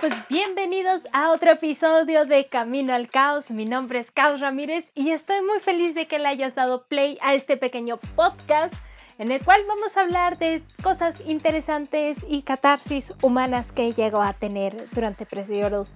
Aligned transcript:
pues 0.00 0.12
bienvenidos 0.28 1.02
a 1.12 1.32
otro 1.32 1.50
episodio 1.50 2.24
de 2.24 2.46
Camino 2.46 2.94
al 2.94 3.08
Caos. 3.08 3.50
Mi 3.50 3.64
nombre 3.64 3.98
es 3.98 4.12
Caos 4.12 4.40
Ramírez 4.40 4.92
y 4.94 5.10
estoy 5.10 5.42
muy 5.42 5.58
feliz 5.58 5.94
de 5.96 6.06
que 6.06 6.20
le 6.20 6.28
hayas 6.28 6.54
dado 6.54 6.84
play 6.86 7.18
a 7.20 7.34
este 7.34 7.56
pequeño 7.56 7.96
podcast 8.14 8.74
en 9.18 9.32
el 9.32 9.42
cual 9.42 9.62
vamos 9.66 9.96
a 9.96 10.02
hablar 10.02 10.38
de 10.38 10.62
cosas 10.84 11.20
interesantes 11.26 12.18
y 12.28 12.42
catarsis 12.42 13.12
humanas 13.22 13.72
que 13.72 13.92
llego 13.92 14.20
a 14.20 14.34
tener 14.34 14.88
durante 14.90 15.26
periodos 15.26 15.94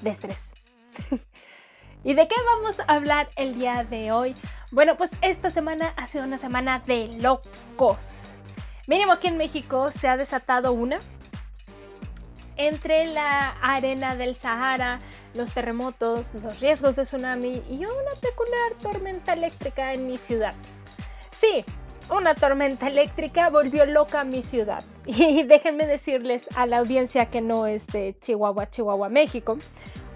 de 0.00 0.10
estrés. 0.10 0.54
¿Y 2.04 2.14
de 2.14 2.28
qué 2.28 2.36
vamos 2.46 2.80
a 2.80 2.84
hablar 2.84 3.28
el 3.36 3.58
día 3.58 3.84
de 3.84 4.10
hoy? 4.10 4.34
Bueno, 4.70 4.96
pues 4.96 5.10
esta 5.20 5.50
semana 5.50 5.92
ha 5.96 6.06
sido 6.06 6.24
una 6.24 6.38
semana 6.38 6.78
de 6.78 7.08
locos. 7.20 8.30
Mínimo 8.86 9.12
aquí 9.12 9.26
en 9.26 9.36
México 9.36 9.90
se 9.90 10.08
ha 10.08 10.16
desatado 10.16 10.72
una 10.72 10.98
entre 12.58 13.06
la 13.06 13.50
arena 13.62 14.16
del 14.16 14.34
Sahara, 14.34 14.98
los 15.34 15.54
terremotos, 15.54 16.34
los 16.34 16.60
riesgos 16.60 16.96
de 16.96 17.04
tsunami 17.04 17.62
y 17.70 17.76
una 17.76 18.14
peculiar 18.20 18.74
tormenta 18.82 19.32
eléctrica 19.32 19.94
en 19.94 20.06
mi 20.06 20.18
ciudad. 20.18 20.54
Sí, 21.30 21.64
una 22.10 22.34
tormenta 22.34 22.88
eléctrica 22.88 23.48
volvió 23.48 23.86
loca 23.86 24.24
mi 24.24 24.42
ciudad. 24.42 24.84
Y 25.06 25.44
déjenme 25.44 25.86
decirles 25.86 26.48
a 26.56 26.66
la 26.66 26.78
audiencia 26.78 27.26
que 27.26 27.40
no 27.40 27.66
es 27.66 27.86
de 27.86 28.16
Chihuahua, 28.20 28.68
Chihuahua, 28.68 29.08
México, 29.08 29.58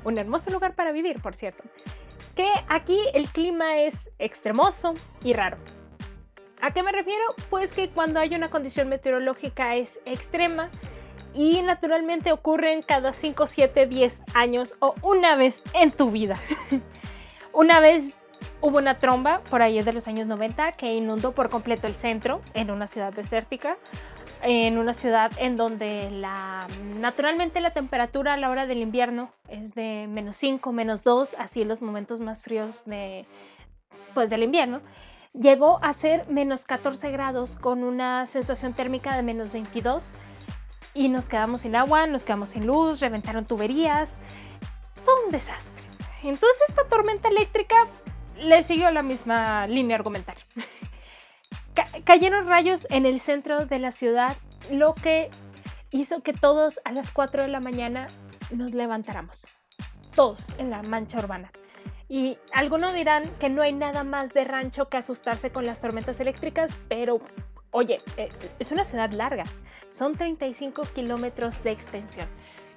un 0.04 0.18
hermoso 0.18 0.50
lugar 0.50 0.74
para 0.74 0.92
vivir, 0.92 1.22
por 1.22 1.34
cierto, 1.34 1.62
que 2.34 2.48
aquí 2.68 2.98
el 3.14 3.28
clima 3.28 3.78
es 3.78 4.10
extremoso 4.18 4.94
y 5.22 5.32
raro. 5.32 5.56
¿A 6.60 6.72
qué 6.72 6.82
me 6.82 6.92
refiero? 6.92 7.24
Pues 7.50 7.72
que 7.72 7.90
cuando 7.90 8.20
hay 8.20 8.34
una 8.34 8.50
condición 8.50 8.88
meteorológica 8.88 9.76
es 9.76 9.98
extrema, 10.06 10.70
y 11.34 11.62
naturalmente 11.62 12.32
ocurren 12.32 12.82
cada 12.82 13.14
5, 13.14 13.46
7, 13.46 13.86
10 13.86 14.22
años 14.34 14.74
o 14.80 14.94
una 15.02 15.36
vez 15.36 15.62
en 15.74 15.90
tu 15.90 16.10
vida. 16.10 16.38
una 17.52 17.80
vez 17.80 18.14
hubo 18.60 18.78
una 18.78 18.98
tromba 18.98 19.40
por 19.50 19.62
ahí 19.62 19.82
de 19.82 19.92
los 19.92 20.08
años 20.08 20.26
90 20.26 20.72
que 20.72 20.94
inundó 20.94 21.32
por 21.32 21.50
completo 21.50 21.86
el 21.86 21.94
centro 21.94 22.42
en 22.54 22.70
una 22.70 22.86
ciudad 22.86 23.12
desértica, 23.12 23.76
en 24.42 24.78
una 24.78 24.94
ciudad 24.94 25.30
en 25.38 25.56
donde 25.56 26.10
la, 26.10 26.66
naturalmente 26.98 27.60
la 27.60 27.72
temperatura 27.72 28.34
a 28.34 28.36
la 28.36 28.50
hora 28.50 28.66
del 28.66 28.78
invierno 28.78 29.32
es 29.48 29.74
de 29.74 30.06
menos 30.08 30.36
5, 30.36 30.72
menos 30.72 31.02
2, 31.04 31.36
así 31.38 31.62
en 31.62 31.68
los 31.68 31.82
momentos 31.82 32.20
más 32.20 32.42
fríos 32.42 32.84
de, 32.84 33.24
pues, 34.14 34.30
del 34.30 34.42
invierno. 34.42 34.80
Llegó 35.32 35.78
a 35.82 35.92
ser 35.94 36.28
menos 36.28 36.64
14 36.64 37.10
grados 37.10 37.56
con 37.56 37.84
una 37.84 38.26
sensación 38.26 38.74
térmica 38.74 39.16
de 39.16 39.22
menos 39.22 39.52
22 39.52 40.10
y 40.94 41.08
nos 41.08 41.28
quedamos 41.28 41.62
sin 41.62 41.76
agua, 41.76 42.06
nos 42.06 42.24
quedamos 42.24 42.50
sin 42.50 42.66
luz, 42.66 43.00
reventaron 43.00 43.44
tuberías, 43.44 44.14
todo 45.04 45.26
un 45.26 45.32
desastre. 45.32 45.84
Entonces 46.22 46.62
esta 46.68 46.84
tormenta 46.84 47.28
eléctrica 47.28 47.86
le 48.38 48.62
siguió 48.62 48.90
la 48.90 49.02
misma 49.02 49.66
línea 49.66 49.96
argumentaria. 49.96 50.44
cayeron 52.04 52.46
rayos 52.46 52.86
en 52.90 53.06
el 53.06 53.20
centro 53.20 53.66
de 53.66 53.78
la 53.78 53.90
ciudad, 53.90 54.36
lo 54.70 54.94
que 54.94 55.30
hizo 55.90 56.22
que 56.22 56.32
todos 56.32 56.80
a 56.84 56.92
las 56.92 57.10
4 57.10 57.42
de 57.42 57.48
la 57.48 57.60
mañana 57.60 58.08
nos 58.50 58.72
levantáramos. 58.72 59.46
Todos 60.14 60.46
en 60.58 60.70
la 60.70 60.82
mancha 60.82 61.18
urbana. 61.18 61.50
Y 62.08 62.36
algunos 62.52 62.92
dirán 62.92 63.24
que 63.40 63.48
no 63.48 63.62
hay 63.62 63.72
nada 63.72 64.04
más 64.04 64.34
de 64.34 64.44
rancho 64.44 64.90
que 64.90 64.98
asustarse 64.98 65.50
con 65.50 65.64
las 65.64 65.80
tormentas 65.80 66.20
eléctricas, 66.20 66.76
pero 66.88 67.20
Oye, 67.72 67.98
eh, 68.18 68.28
es 68.58 68.70
una 68.70 68.84
ciudad 68.84 69.10
larga, 69.12 69.44
son 69.90 70.14
35 70.14 70.82
kilómetros 70.94 71.64
de 71.64 71.72
extensión. 71.72 72.28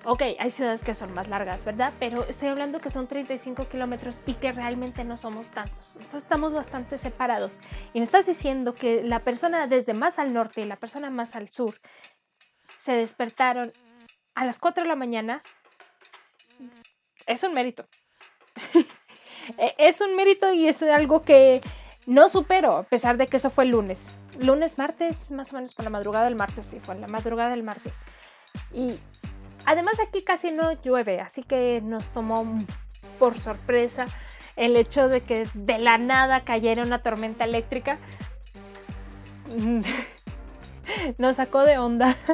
Ok, 0.05 0.21
hay 0.39 0.51
ciudades 0.51 0.85
que 0.85 0.95
son 0.95 1.13
más 1.13 1.27
largas, 1.27 1.65
¿verdad? 1.65 1.91
Pero 1.99 2.23
estoy 2.25 2.47
hablando 2.47 2.79
que 2.79 2.89
son 2.89 3.05
35 3.05 3.67
kilómetros 3.67 4.21
y 4.25 4.35
que 4.35 4.53
realmente 4.53 5.03
no 5.03 5.17
somos 5.17 5.49
tantos. 5.49 5.97
Entonces 5.97 6.23
estamos 6.23 6.53
bastante 6.53 6.97
separados. 6.97 7.59
Y 7.93 7.99
me 7.99 8.05
estás 8.05 8.25
diciendo 8.25 8.73
que 8.73 9.03
la 9.03 9.19
persona 9.19 9.67
desde 9.67 9.93
más 9.93 10.17
al 10.17 10.31
norte 10.31 10.61
y 10.61 10.65
la 10.65 10.77
persona 10.77 11.09
más 11.09 11.35
al 11.35 11.49
sur 11.49 11.81
se 12.77 12.93
despertaron 12.93 13.73
a 14.33 14.45
las 14.45 14.59
4 14.59 14.83
de 14.83 14.89
la 14.89 14.95
mañana. 14.95 15.43
Es 17.25 17.43
un 17.43 17.53
mérito. 17.53 17.85
E, 19.59 19.75
es 19.77 20.01
un 20.01 20.15
mérito 20.15 20.51
y 20.53 20.67
es 20.67 20.81
algo 20.81 21.21
que 21.21 21.61
no 22.05 22.29
supero, 22.29 22.77
a 22.77 22.83
pesar 22.83 23.17
de 23.17 23.27
que 23.27 23.37
eso 23.37 23.49
fue 23.49 23.65
el 23.65 23.71
lunes 23.71 24.15
lunes, 24.39 24.77
martes, 24.77 25.31
más 25.31 25.51
o 25.51 25.55
menos 25.55 25.73
por 25.73 25.85
la 25.85 25.89
madrugada 25.89 26.25
del 26.25 26.35
martes, 26.35 26.65
sí, 26.65 26.79
fue 26.79 26.95
la 26.95 27.07
madrugada 27.07 27.51
del 27.51 27.63
martes. 27.63 27.95
Y 28.73 28.99
además 29.65 29.95
aquí 30.05 30.23
casi 30.23 30.51
no 30.51 30.73
llueve, 30.81 31.19
así 31.21 31.43
que 31.43 31.81
nos 31.83 32.09
tomó 32.09 32.45
por 33.19 33.37
sorpresa 33.37 34.05
el 34.55 34.75
hecho 34.75 35.07
de 35.07 35.21
que 35.21 35.47
de 35.53 35.77
la 35.79 35.97
nada 35.97 36.41
cayera 36.41 36.83
una 36.83 37.01
tormenta 37.01 37.45
eléctrica. 37.45 37.97
nos 41.17 41.37
sacó 41.37 41.63
de 41.63 41.77
onda. 41.77 42.15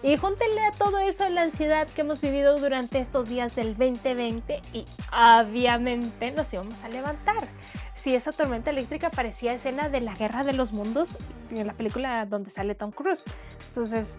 Y 0.00 0.16
júntenle 0.16 0.64
a 0.64 0.70
todo 0.70 1.00
eso 1.00 1.28
la 1.28 1.42
ansiedad 1.42 1.88
que 1.88 2.02
hemos 2.02 2.20
vivido 2.20 2.56
durante 2.60 3.00
estos 3.00 3.28
días 3.28 3.56
del 3.56 3.76
2020 3.76 4.60
y 4.72 4.84
obviamente 5.12 6.30
nos 6.30 6.52
íbamos 6.52 6.84
a 6.84 6.88
levantar 6.88 7.48
si 8.08 8.14
esa 8.14 8.32
tormenta 8.32 8.70
eléctrica 8.70 9.10
parecía 9.10 9.52
escena 9.52 9.90
de 9.90 10.00
la 10.00 10.14
guerra 10.14 10.42
de 10.42 10.54
los 10.54 10.72
mundos 10.72 11.18
en 11.50 11.66
la 11.66 11.74
película 11.74 12.24
donde 12.24 12.48
sale 12.48 12.74
Tom 12.74 12.90
Cruise. 12.90 13.22
Entonces, 13.66 14.16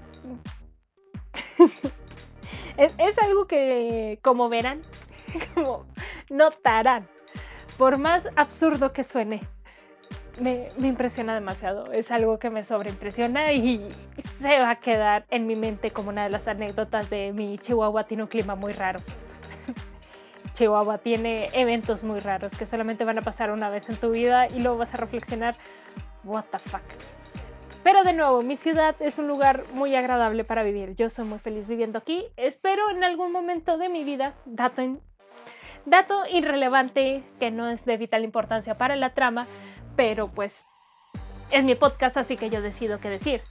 es, 2.77 3.17
algo 3.17 3.47
que, 3.47 4.19
como 4.21 4.47
verán, 4.47 4.83
como 5.55 5.87
notarán, 6.29 7.07
por 7.79 7.97
más 7.97 8.29
absurdo 8.35 8.93
que 8.93 9.03
suene, 9.03 9.41
me, 10.39 10.67
me, 10.77 10.87
impresiona 10.87 11.33
demasiado. 11.33 11.91
Es 11.91 12.11
algo 12.11 12.37
que 12.37 12.51
me 12.51 12.61
sobreimpresiona 12.61 13.53
y 13.53 13.89
se 14.19 14.59
va 14.59 14.69
a 14.69 14.75
quedar 14.79 15.25
en 15.31 15.47
mi 15.47 15.55
mente 15.55 15.89
como 15.89 16.09
una 16.09 16.25
de 16.25 16.29
las 16.29 16.47
anécdotas 16.47 17.09
de 17.09 17.33
mi 17.33 17.57
Chihuahua 17.57 18.03
tiene 18.03 18.21
un 18.21 18.29
clima 18.29 18.53
muy 18.53 18.73
raro. 18.73 18.99
Chihuahua 20.53 20.99
tiene 20.99 21.49
eventos 21.53 22.03
muy 22.03 22.19
raros 22.19 22.55
que 22.55 22.65
solamente 22.65 23.05
van 23.05 23.17
a 23.19 23.21
pasar 23.21 23.51
una 23.51 23.69
vez 23.69 23.89
en 23.89 23.97
tu 23.97 24.11
vida 24.11 24.47
y 24.47 24.59
luego 24.59 24.77
vas 24.77 24.93
a 24.93 24.97
reflexionar, 24.97 25.55
what 26.23 26.45
the 26.51 26.59
fuck. 26.59 26.83
Pero 27.83 28.03
de 28.03 28.13
nuevo, 28.13 28.41
mi 28.43 28.55
ciudad 28.55 28.95
es 28.99 29.19
un 29.19 29.27
lugar 29.27 29.63
muy 29.73 29.95
agradable 29.95 30.43
para 30.43 30.63
vivir. 30.63 30.95
Yo 30.95 31.09
soy 31.09 31.25
muy 31.25 31.39
feliz 31.39 31.67
viviendo 31.67 31.97
aquí. 31.97 32.25
Espero 32.35 32.89
en 32.89 33.03
algún 33.03 33.31
momento 33.31 33.77
de 33.77 33.87
mi 33.87 34.03
vida, 34.03 34.35
dato, 34.45 34.81
dato 35.85 36.25
irrelevante 36.29 37.23
que 37.39 37.51
no 37.51 37.69
es 37.69 37.85
de 37.85 37.97
vital 37.97 38.23
importancia 38.23 38.77
para 38.77 38.95
la 38.95 39.13
trama, 39.13 39.47
pero 39.95 40.27
pues 40.27 40.65
es 41.51 41.63
mi 41.63 41.75
podcast, 41.75 42.17
así 42.17 42.35
que 42.35 42.49
yo 42.49 42.61
decido 42.61 42.99
qué 42.99 43.09
decir. 43.09 43.41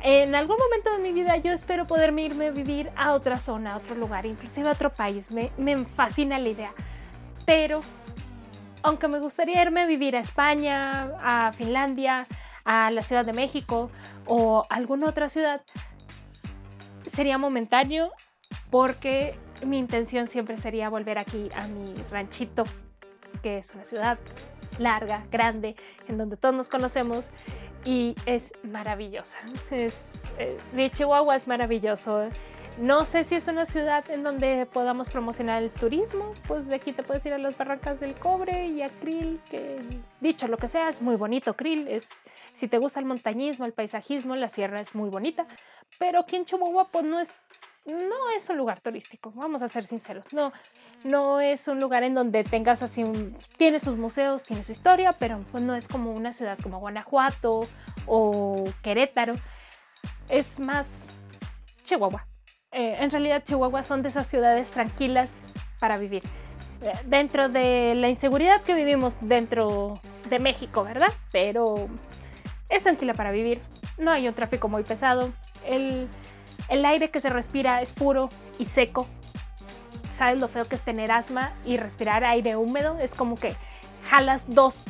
En 0.00 0.34
algún 0.34 0.56
momento 0.56 0.92
de 0.92 0.98
mi 0.98 1.12
vida 1.12 1.36
yo 1.38 1.52
espero 1.52 1.84
poderme 1.84 2.22
irme 2.22 2.48
a 2.48 2.50
vivir 2.50 2.90
a 2.96 3.14
otra 3.14 3.38
zona, 3.38 3.74
a 3.74 3.76
otro 3.78 3.96
lugar, 3.96 4.26
inclusive 4.26 4.68
a 4.68 4.72
otro 4.72 4.90
país. 4.90 5.30
Me, 5.30 5.50
me 5.58 5.84
fascina 5.84 6.38
la 6.38 6.48
idea. 6.48 6.72
Pero, 7.44 7.80
aunque 8.82 9.08
me 9.08 9.18
gustaría 9.18 9.60
irme 9.60 9.82
a 9.82 9.86
vivir 9.86 10.16
a 10.16 10.20
España, 10.20 11.10
a 11.20 11.52
Finlandia, 11.52 12.28
a 12.64 12.90
la 12.90 13.02
Ciudad 13.02 13.24
de 13.24 13.32
México 13.32 13.90
o 14.26 14.66
alguna 14.68 15.08
otra 15.08 15.28
ciudad, 15.28 15.62
sería 17.06 17.38
momentáneo 17.38 18.12
porque 18.70 19.34
mi 19.64 19.78
intención 19.78 20.28
siempre 20.28 20.58
sería 20.58 20.88
volver 20.88 21.18
aquí 21.18 21.48
a 21.56 21.66
mi 21.66 21.94
ranchito, 22.10 22.64
que 23.42 23.58
es 23.58 23.74
una 23.74 23.84
ciudad 23.84 24.18
larga, 24.78 25.24
grande, 25.30 25.74
en 26.06 26.18
donde 26.18 26.36
todos 26.36 26.54
nos 26.54 26.68
conocemos 26.68 27.30
y 27.84 28.14
es 28.26 28.52
maravillosa. 28.62 29.38
Es, 29.70 30.14
eh, 30.38 30.58
de 30.72 30.90
Chihuahua 30.90 31.36
es 31.36 31.46
maravilloso. 31.46 32.28
No 32.78 33.04
sé 33.04 33.24
si 33.24 33.34
es 33.34 33.48
una 33.48 33.66
ciudad 33.66 34.08
en 34.08 34.22
donde 34.22 34.64
podamos 34.72 35.10
promocionar 35.10 35.64
el 35.64 35.70
turismo, 35.70 36.34
pues 36.46 36.68
de 36.68 36.76
aquí 36.76 36.92
te 36.92 37.02
puedes 37.02 37.26
ir 37.26 37.32
a 37.32 37.38
las 37.38 37.56
barrancas 37.56 37.98
del 37.98 38.14
cobre 38.14 38.68
y 38.68 38.82
a 38.82 38.88
Krill, 38.88 39.40
que 39.50 39.80
dicho 40.20 40.46
lo 40.46 40.58
que 40.58 40.68
sea, 40.68 40.88
es 40.88 41.02
muy 41.02 41.16
bonito 41.16 41.54
Krill, 41.54 41.88
es, 41.88 42.22
si 42.52 42.68
te 42.68 42.78
gusta 42.78 43.00
el 43.00 43.06
montañismo, 43.06 43.64
el 43.64 43.72
paisajismo, 43.72 44.36
la 44.36 44.48
sierra 44.48 44.80
es 44.80 44.94
muy 44.94 45.10
bonita, 45.10 45.48
pero 45.98 46.20
aquí 46.20 46.36
en 46.36 46.44
Chihuahua 46.44 46.86
pues 46.92 47.04
no 47.04 47.18
es 47.18 47.32
no 47.88 48.30
es 48.36 48.48
un 48.50 48.56
lugar 48.56 48.80
turístico, 48.80 49.32
vamos 49.34 49.62
a 49.62 49.68
ser 49.68 49.84
sinceros. 49.84 50.26
No, 50.32 50.52
no 51.04 51.40
es 51.40 51.68
un 51.68 51.80
lugar 51.80 52.02
en 52.02 52.14
donde 52.14 52.44
tengas 52.44 52.82
así 52.82 53.02
un. 53.02 53.36
Tiene 53.56 53.78
sus 53.78 53.96
museos, 53.96 54.44
tiene 54.44 54.62
su 54.62 54.72
historia, 54.72 55.12
pero 55.18 55.44
pues 55.50 55.62
no 55.62 55.74
es 55.74 55.88
como 55.88 56.12
una 56.12 56.32
ciudad 56.32 56.58
como 56.62 56.78
Guanajuato 56.78 57.66
o 58.06 58.64
Querétaro. 58.82 59.34
Es 60.28 60.60
más 60.60 61.08
Chihuahua. 61.82 62.26
Eh, 62.70 62.96
en 63.00 63.10
realidad, 63.10 63.42
Chihuahua 63.44 63.82
son 63.82 64.02
de 64.02 64.10
esas 64.10 64.26
ciudades 64.26 64.70
tranquilas 64.70 65.40
para 65.80 65.96
vivir. 65.96 66.22
Eh, 66.82 66.92
dentro 67.06 67.48
de 67.48 67.94
la 67.94 68.08
inseguridad 68.08 68.62
que 68.62 68.74
vivimos 68.74 69.18
dentro 69.22 70.00
de 70.28 70.38
México, 70.38 70.84
¿verdad? 70.84 71.12
Pero 71.32 71.88
es 72.68 72.82
tranquila 72.82 73.14
para 73.14 73.30
vivir. 73.30 73.60
No 73.96 74.10
hay 74.10 74.28
un 74.28 74.34
tráfico 74.34 74.68
muy 74.68 74.82
pesado. 74.82 75.32
El 75.66 76.08
el 76.68 76.84
aire 76.84 77.10
que 77.10 77.20
se 77.20 77.30
respira 77.30 77.80
es 77.80 77.92
puro 77.92 78.28
y 78.58 78.66
seco, 78.66 79.06
sabes 80.10 80.40
lo 80.40 80.48
feo 80.48 80.66
que 80.66 80.74
es 80.74 80.82
tener 80.82 81.12
asma 81.12 81.52
y 81.64 81.76
respirar 81.76 82.24
aire 82.24 82.56
húmedo. 82.56 82.98
Es 82.98 83.14
como 83.14 83.36
que 83.36 83.54
jalas 84.08 84.44
dos 84.48 84.84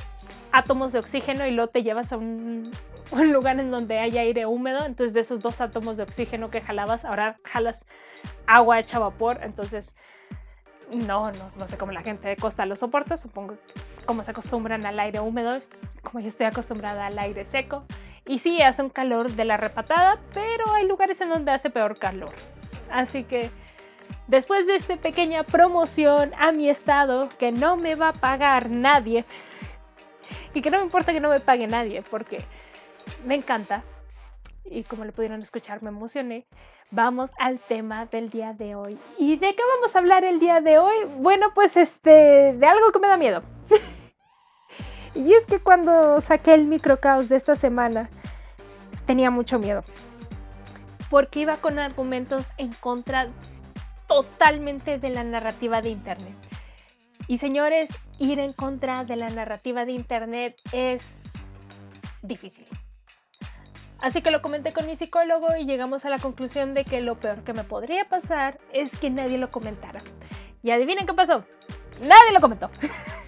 átomos 0.52 0.92
de 0.92 0.98
oxígeno 0.98 1.46
y 1.46 1.50
luego 1.50 1.70
te 1.70 1.82
llevas 1.82 2.12
a 2.12 2.16
un, 2.16 2.70
lugar 3.12 3.58
en 3.58 3.70
donde 3.70 3.98
hay 3.98 4.18
aire 4.18 4.46
húmedo. 4.46 4.84
Entonces 4.84 5.14
de 5.14 5.20
esos 5.20 5.40
dos 5.40 5.60
átomos 5.60 5.96
de 5.96 6.04
oxígeno 6.04 6.50
que 6.50 6.60
jalabas, 6.60 7.04
ahora 7.04 7.38
jalas 7.44 7.86
agua 8.46 8.78
hecha 8.78 8.98
vapor. 8.98 9.40
Entonces 9.42 9.94
no, 11.06 11.30
no, 11.32 11.50
no 11.56 11.66
sé 11.66 11.76
cómo 11.76 11.92
la 11.92 12.02
gente 12.02 12.28
de 12.28 12.36
costa 12.36 12.64
lo 12.64 12.74
soporta, 12.74 13.16
supongo 13.18 13.58
como 14.06 14.22
se 14.22 14.30
acostumbran 14.30 14.86
al 14.86 14.98
aire 14.98 15.20
húmedo, 15.20 15.60
como 16.02 16.20
yo 16.20 16.28
estoy 16.28 16.46
acostumbrada 16.46 17.06
al 17.06 17.18
aire 17.18 17.44
seco. 17.44 17.84
Y 18.28 18.38
sí, 18.38 18.62
hace 18.62 18.82
un 18.82 18.90
calor 18.90 19.32
de 19.32 19.44
la 19.44 19.56
repatada, 19.56 20.18
pero 20.32 20.70
hay 20.72 20.86
lugares 20.86 21.20
en 21.20 21.30
donde 21.30 21.50
hace 21.50 21.70
peor 21.70 21.98
calor. 21.98 22.30
Así 22.90 23.24
que 23.24 23.50
después 24.28 24.66
de 24.66 24.76
esta 24.76 24.96
pequeña 24.96 25.42
promoción 25.42 26.32
a 26.38 26.52
mi 26.52 26.68
estado, 26.68 27.28
que 27.38 27.50
no 27.50 27.76
me 27.76 27.96
va 27.96 28.10
a 28.10 28.12
pagar 28.12 28.70
nadie, 28.70 29.24
y 30.54 30.62
que 30.62 30.70
no 30.70 30.78
me 30.78 30.84
importa 30.84 31.12
que 31.12 31.20
no 31.20 31.30
me 31.30 31.40
pague 31.40 31.66
nadie, 31.66 32.02
porque 32.02 32.44
me 33.24 33.34
encanta, 33.34 33.82
y 34.64 34.84
como 34.84 35.04
le 35.04 35.12
pudieron 35.12 35.42
escuchar, 35.42 35.82
me 35.82 35.88
emocioné 35.88 36.46
vamos 36.90 37.32
al 37.38 37.58
tema 37.58 38.06
del 38.06 38.30
día 38.30 38.52
de 38.52 38.74
hoy. 38.74 38.98
¿Y 39.18 39.36
de 39.36 39.54
qué 39.54 39.62
vamos 39.76 39.94
a 39.94 39.98
hablar 39.98 40.24
el 40.24 40.40
día 40.40 40.60
de 40.60 40.78
hoy? 40.78 41.04
Bueno, 41.18 41.52
pues 41.54 41.76
este, 41.76 42.54
de 42.54 42.66
algo 42.66 42.92
que 42.92 42.98
me 42.98 43.08
da 43.08 43.16
miedo. 43.16 43.42
y 45.18 45.34
es 45.34 45.46
que 45.46 45.58
cuando 45.58 46.20
saqué 46.20 46.54
el 46.54 46.66
microcaos 46.66 47.28
de 47.28 47.34
esta 47.34 47.56
semana, 47.56 48.08
tenía 49.04 49.32
mucho 49.32 49.58
miedo. 49.58 49.82
Porque 51.10 51.40
iba 51.40 51.56
con 51.56 51.80
argumentos 51.80 52.52
en 52.56 52.72
contra 52.74 53.26
totalmente 54.06 54.98
de 54.98 55.10
la 55.10 55.24
narrativa 55.24 55.82
de 55.82 55.88
Internet. 55.90 56.36
Y 57.26 57.38
señores, 57.38 57.90
ir 58.20 58.38
en 58.38 58.52
contra 58.52 59.04
de 59.04 59.16
la 59.16 59.28
narrativa 59.28 59.84
de 59.84 59.92
Internet 59.92 60.60
es 60.72 61.24
difícil. 62.22 62.68
Así 64.00 64.22
que 64.22 64.30
lo 64.30 64.40
comenté 64.40 64.72
con 64.72 64.86
mi 64.86 64.94
psicólogo 64.94 65.56
y 65.56 65.64
llegamos 65.64 66.04
a 66.04 66.10
la 66.10 66.20
conclusión 66.20 66.74
de 66.74 66.84
que 66.84 67.00
lo 67.00 67.18
peor 67.18 67.42
que 67.42 67.52
me 67.52 67.64
podría 67.64 68.08
pasar 68.08 68.60
es 68.72 68.96
que 68.96 69.10
nadie 69.10 69.36
lo 69.36 69.50
comentara. 69.50 70.00
Y 70.62 70.70
adivinen 70.70 71.06
qué 71.06 71.14
pasó. 71.14 71.44
Nadie 72.00 72.32
lo 72.32 72.40
comentó. 72.40 72.70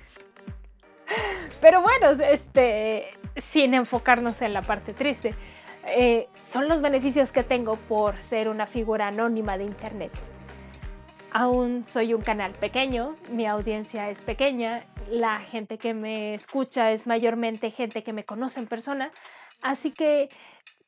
Pero 1.60 1.82
bueno, 1.82 2.10
este, 2.10 3.06
sin 3.36 3.74
enfocarnos 3.74 4.42
en 4.42 4.52
la 4.52 4.62
parte 4.62 4.92
triste, 4.92 5.34
eh, 5.86 6.28
son 6.40 6.68
los 6.68 6.82
beneficios 6.82 7.32
que 7.32 7.42
tengo 7.42 7.76
por 7.76 8.22
ser 8.22 8.48
una 8.48 8.66
figura 8.66 9.08
anónima 9.08 9.56
de 9.58 9.64
Internet. 9.64 10.12
Aún 11.32 11.84
soy 11.86 12.12
un 12.12 12.22
canal 12.22 12.52
pequeño, 12.52 13.16
mi 13.30 13.46
audiencia 13.46 14.10
es 14.10 14.20
pequeña, 14.20 14.84
la 15.08 15.38
gente 15.40 15.78
que 15.78 15.94
me 15.94 16.34
escucha 16.34 16.90
es 16.90 17.06
mayormente 17.06 17.70
gente 17.70 18.02
que 18.02 18.12
me 18.12 18.24
conoce 18.24 18.58
en 18.58 18.66
persona, 18.66 19.12
así 19.62 19.92
que 19.92 20.28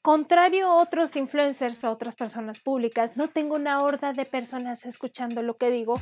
Contrario 0.03 0.67
a 0.67 0.75
otros 0.83 1.15
influencers 1.15 1.85
o 1.85 1.93
otras 1.93 2.17
personas 2.17 2.59
públicas, 2.59 3.17
no 3.17 3.29
tengo 3.29 3.55
una 3.55 3.81
horda 3.81 4.13
de 4.13 4.25
personas 4.25 4.85
escuchando 4.85 5.43
lo 5.43 5.57
que 5.57 5.71
digo, 5.71 6.01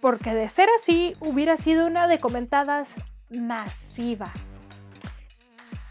porque 0.00 0.34
de 0.34 0.48
ser 0.48 0.68
así 0.76 1.12
hubiera 1.20 1.56
sido 1.56 1.86
una 1.86 2.08
de 2.08 2.18
comentadas 2.18 2.92
masiva. 3.30 4.32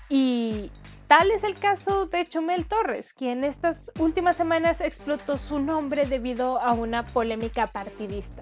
Y 0.10 0.72
tal 1.08 1.32
es 1.32 1.44
el 1.44 1.56
caso 1.56 2.06
de 2.08 2.28
Chumel 2.28 2.66
Torres, 2.66 3.14
quien 3.14 3.44
estas 3.44 3.92
últimas 4.00 4.36
semanas 4.36 4.82
explotó 4.82 5.38
su 5.38 5.60
nombre 5.60 6.06
debido 6.06 6.60
a 6.60 6.74
una 6.74 7.04
polémica 7.04 7.68
partidista. 7.68 8.42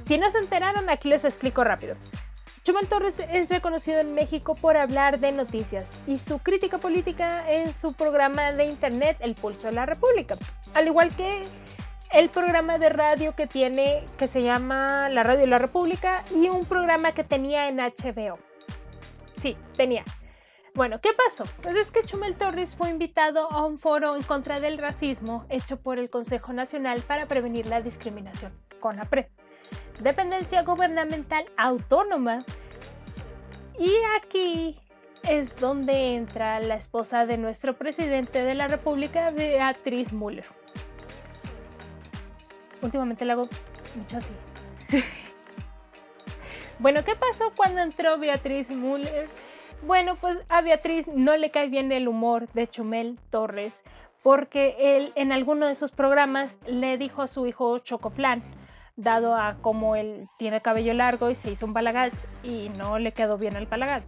Si 0.00 0.18
no 0.18 0.30
se 0.30 0.38
enteraron, 0.38 0.88
aquí 0.88 1.08
les 1.08 1.24
explico 1.24 1.64
rápido. 1.64 1.96
Chumel 2.62 2.86
Torres 2.86 3.18
es 3.18 3.48
reconocido 3.48 3.98
en 3.98 4.14
México 4.14 4.54
por 4.54 4.76
hablar 4.76 5.20
de 5.20 5.32
noticias 5.32 5.98
y 6.06 6.18
su 6.18 6.38
crítica 6.38 6.76
política 6.76 7.50
en 7.50 7.72
su 7.72 7.94
programa 7.94 8.52
de 8.52 8.66
internet 8.66 9.16
El 9.20 9.34
Pulso 9.34 9.68
de 9.68 9.72
la 9.72 9.86
República, 9.86 10.36
al 10.74 10.86
igual 10.86 11.16
que 11.16 11.42
el 12.12 12.30
programa 12.30 12.78
de 12.78 12.88
radio 12.88 13.34
que 13.34 13.46
tiene 13.46 14.04
que 14.16 14.28
se 14.28 14.42
llama 14.42 15.08
La 15.10 15.22
Radio 15.22 15.40
de 15.40 15.46
la 15.46 15.58
República 15.58 16.24
y 16.34 16.48
un 16.48 16.64
programa 16.64 17.12
que 17.12 17.24
tenía 17.24 17.68
en 17.68 17.76
HBO. 17.76 18.38
Sí, 19.34 19.56
tenía. 19.76 20.04
Bueno, 20.74 21.00
¿qué 21.00 21.10
pasó? 21.12 21.44
Pues 21.62 21.76
es 21.76 21.90
que 21.90 22.02
Chumel 22.02 22.36
Torres 22.36 22.76
fue 22.76 22.90
invitado 22.90 23.50
a 23.50 23.64
un 23.64 23.78
foro 23.78 24.14
en 24.14 24.22
contra 24.22 24.60
del 24.60 24.78
racismo 24.78 25.44
hecho 25.48 25.80
por 25.80 25.98
el 25.98 26.08
Consejo 26.10 26.52
Nacional 26.52 27.02
para 27.06 27.26
Prevenir 27.26 27.66
la 27.66 27.82
Discriminación, 27.82 28.52
CONAPRED 28.80 29.26
dependencia 30.00 30.62
gubernamental 30.62 31.44
autónoma. 31.56 32.38
Y 33.78 33.92
aquí 34.20 34.78
es 35.28 35.56
donde 35.56 36.14
entra 36.16 36.60
la 36.60 36.76
esposa 36.76 37.26
de 37.26 37.36
nuestro 37.36 37.74
presidente 37.76 38.42
de 38.42 38.54
la 38.54 38.68
República, 38.68 39.30
Beatriz 39.30 40.12
Müller. 40.12 40.46
Últimamente 42.82 43.24
le 43.24 43.32
hago 43.32 43.48
mucho 43.94 44.18
así. 44.18 44.32
bueno, 46.78 47.04
¿qué 47.04 47.14
pasó 47.16 47.52
cuando 47.56 47.80
entró 47.80 48.18
Beatriz 48.18 48.70
Müller? 48.70 49.28
Bueno, 49.82 50.16
pues 50.16 50.38
a 50.48 50.60
Beatriz 50.60 51.06
no 51.08 51.36
le 51.36 51.50
cae 51.50 51.68
bien 51.68 51.92
el 51.92 52.08
humor 52.08 52.48
de 52.52 52.66
Chumel 52.66 53.18
Torres 53.30 53.84
porque 54.22 54.76
él 54.78 55.12
en 55.14 55.32
alguno 55.32 55.66
de 55.66 55.74
sus 55.74 55.92
programas 55.92 56.58
le 56.66 56.98
dijo 56.98 57.22
a 57.22 57.28
su 57.28 57.46
hijo 57.46 57.78
Chocoflan, 57.78 58.42
dado 58.96 59.36
a 59.36 59.56
cómo 59.60 59.94
él 59.94 60.28
tiene 60.38 60.60
cabello 60.60 60.92
largo 60.92 61.30
y 61.30 61.36
se 61.36 61.50
hizo 61.50 61.64
un 61.64 61.72
balagach 61.72 62.12
y 62.42 62.68
no 62.70 62.98
le 62.98 63.12
quedó 63.12 63.38
bien 63.38 63.56
el 63.56 63.66
balagach. 63.66 64.04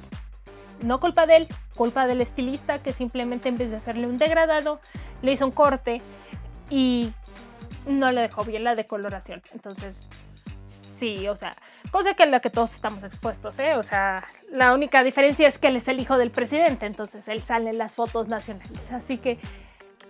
No 0.83 0.99
culpa 0.99 1.27
de 1.27 1.37
él, 1.37 1.49
culpa 1.77 2.07
del 2.07 2.21
estilista 2.21 2.83
que 2.83 2.93
simplemente 2.93 3.49
en 3.49 3.59
vez 3.59 3.71
de 3.71 3.77
hacerle 3.77 4.07
un 4.07 4.19
degradado, 4.19 4.81
le 5.23 5.33
hizo 5.33 5.47
un 5.47 5.53
corte 5.53 6.01
y 6.71 7.13
no 7.87 8.12
le 8.12 8.23
dejó 8.23 8.44
bien 8.44 8.65
la 8.65 8.75
decoloración. 8.75 9.43
Entonces, 9.53 10.09
sí, 10.65 11.29
o 11.29 11.37
sea, 11.37 11.56
cosa 11.91 12.15
que 12.15 12.23
en 12.23 12.31
la 12.31 12.41
que 12.41 12.50
todos 12.50 12.75
estamos 12.75 13.05
expuestos, 13.05 13.59
¿eh? 13.59 13.75
O 13.77 13.82
sea, 13.82 14.25
la 14.50 14.75
única 14.75 15.03
diferencia 15.03 15.49
es 15.49 15.59
que 15.59 15.69
él 15.69 15.77
es 15.77 15.88
el 15.88 16.00
hijo 16.00 16.19
del 16.19 16.31
presidente, 16.31 16.87
entonces 16.87 17.29
él 17.29 17.43
sale 17.43 17.71
en 17.71 17.78
las 17.78 17.95
fotos 17.97 18.28
nacionales. 18.28 18.93
Así 18.93 19.19
que 19.19 19.38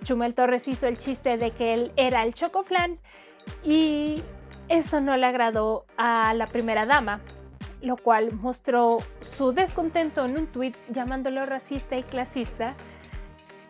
Chumel 0.02 0.34
Torres 0.34 0.68
hizo 0.68 0.86
el 0.86 0.98
chiste 0.98 1.36
de 1.36 1.50
que 1.52 1.74
él 1.74 1.92
era 1.96 2.22
el 2.22 2.34
chocoflan 2.34 2.98
y 3.64 4.22
eso 4.68 5.00
no 5.00 5.16
le 5.16 5.26
agradó 5.26 5.84
a 5.96 6.32
la 6.34 6.46
primera 6.46 6.86
dama, 6.86 7.20
lo 7.82 7.96
cual 7.96 8.32
mostró 8.32 8.98
su 9.20 9.52
descontento 9.52 10.24
en 10.24 10.36
un 10.38 10.46
tuit 10.46 10.76
llamándolo 10.88 11.44
racista 11.46 11.96
y 11.96 12.02
clasista, 12.02 12.74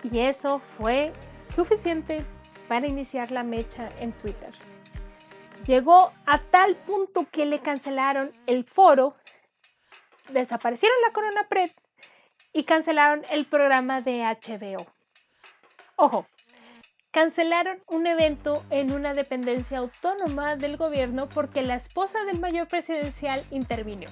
y 0.03 0.21
eso 0.21 0.61
fue 0.77 1.13
suficiente 1.31 2.25
para 2.71 2.87
iniciar 2.87 3.33
la 3.33 3.43
mecha 3.43 3.91
en 3.99 4.13
Twitter. 4.13 4.55
Llegó 5.67 6.13
a 6.25 6.39
tal 6.39 6.77
punto 6.77 7.27
que 7.29 7.45
le 7.45 7.59
cancelaron 7.59 8.33
el 8.47 8.63
foro, 8.63 9.17
desaparecieron 10.29 10.97
la 11.03 11.11
Corona 11.11 11.49
Pred 11.49 11.73
y 12.53 12.63
cancelaron 12.63 13.25
el 13.29 13.47
programa 13.47 14.03
de 14.03 14.23
HBO. 14.23 14.87
Ojo, 15.97 16.29
cancelaron 17.11 17.83
un 17.89 18.07
evento 18.07 18.65
en 18.71 18.93
una 18.93 19.15
dependencia 19.15 19.79
autónoma 19.79 20.55
del 20.55 20.77
gobierno 20.77 21.29
porque 21.29 21.63
la 21.63 21.75
esposa 21.75 22.23
del 22.23 22.39
mayor 22.39 22.69
presidencial 22.69 23.45
intervino. 23.51 24.07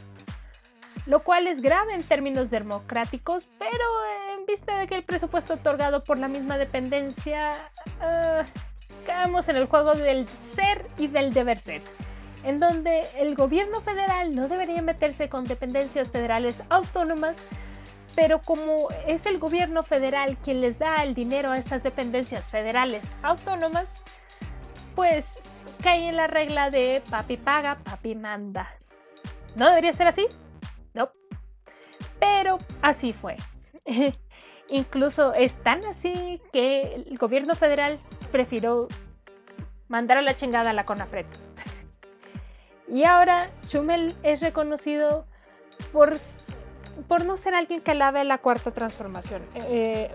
Lo 1.07 1.23
cual 1.23 1.47
es 1.47 1.63
grave 1.63 1.95
en 1.95 2.03
términos 2.03 2.51
democráticos, 2.51 3.49
pero 3.61 3.85
en 4.17 4.18
vista 4.49 4.79
de 4.79 4.87
que 4.87 4.97
el 4.97 5.05
presupuesto 5.05 5.55
otorgado 5.55 6.03
por 6.03 6.17
la 6.17 6.27
misma 6.27 6.59
dependencia, 6.59 7.71
uh, 8.01 8.45
caemos 9.07 9.49
en 9.49 9.57
el 9.57 9.67
juego 9.67 9.95
del 9.95 10.27
ser 10.41 10.87
y 10.97 11.07
del 11.07 11.33
deber 11.33 11.59
ser, 11.59 11.83
en 12.45 12.59
donde 12.59 13.07
el 13.17 13.35
gobierno 13.35 13.81
federal 13.83 14.35
no 14.35 14.49
debería 14.49 14.81
meterse 14.81 15.29
con 15.29 15.45
dependencias 15.45 16.11
federales 16.11 16.65
autónomas, 16.71 17.45
pero 18.17 18.41
como 18.41 18.89
es 19.07 19.27
el 19.27 19.39
gobierno 19.39 19.83
federal 19.83 20.39
quien 20.39 20.61
les 20.63 20.79
da 20.79 21.03
el 21.05 21.15
dinero 21.15 21.53
a 21.53 21.59
estas 21.59 21.83
dependencias 21.83 22.51
federales 22.51 23.13
autónomas, 23.23 23.97
pues 24.95 25.39
cae 25.83 26.09
en 26.09 26.17
la 26.17 26.27
regla 26.27 26.71
de 26.71 27.03
papi 27.11 27.37
paga, 27.37 27.79
papi 27.85 28.15
manda. 28.15 28.67
¿No 29.55 29.69
debería 29.69 29.93
ser 29.93 30.09
así? 30.09 30.27
No. 30.95 31.11
Pero 32.19 32.59
así 32.83 33.13
fue. 33.13 33.37
Incluso 34.71 35.33
es 35.35 35.57
tan 35.57 35.85
así 35.87 36.41
que 36.53 36.95
el 36.95 37.19
gobierno 37.19 37.55
federal 37.55 37.99
prefirió 38.31 38.89
mandar 39.89 40.19
a 40.19 40.23
la 40.23 40.37
chingada 40.37 40.71
a 40.71 40.73
la 40.75 40.85
CONAPRED. 40.85 41.27
y 42.89 43.05
ahora 43.05 43.51
Chumel 43.67 44.15
es 44.23 44.41
reconocido 44.41 45.27
por 45.93 46.17
por 47.07 47.25
no 47.25 47.37
ser 47.37 47.55
alguien 47.55 47.81
que 47.81 47.93
alabe 47.93 48.25
la 48.25 48.39
cuarta 48.39 48.73
transformación. 48.73 49.43
Eh, 49.55 50.11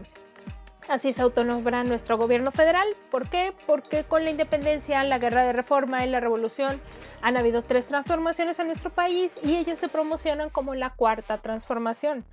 Así 0.89 1.13
se 1.13 1.21
autonombra 1.21 1.83
nuestro 1.83 2.17
gobierno 2.17 2.51
federal. 2.51 2.87
¿Por 3.09 3.29
qué? 3.29 3.53
Porque 3.65 4.03
con 4.03 4.23
la 4.23 4.31
independencia, 4.31 5.03
la 5.03 5.17
guerra 5.17 5.43
de 5.43 5.53
reforma 5.53 6.05
y 6.05 6.09
la 6.09 6.19
revolución 6.19 6.81
han 7.21 7.37
habido 7.37 7.61
tres 7.61 7.87
transformaciones 7.87 8.59
en 8.59 8.67
nuestro 8.67 8.89
país 8.89 9.35
y 9.43 9.55
ellos 9.55 9.79
se 9.79 9.87
promocionan 9.87 10.49
como 10.49 10.75
la 10.75 10.89
cuarta 10.89 11.37
transformación. 11.37 12.25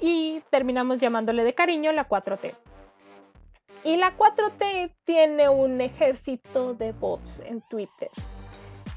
Y 0.00 0.42
terminamos 0.50 0.98
llamándole 0.98 1.44
de 1.44 1.54
cariño 1.54 1.92
la 1.92 2.08
4T. 2.08 2.54
Y 3.84 3.96
la 3.96 4.16
4T 4.16 4.92
tiene 5.04 5.48
un 5.48 5.80
ejército 5.80 6.74
de 6.74 6.92
bots 6.92 7.40
en 7.40 7.60
Twitter. 7.62 8.08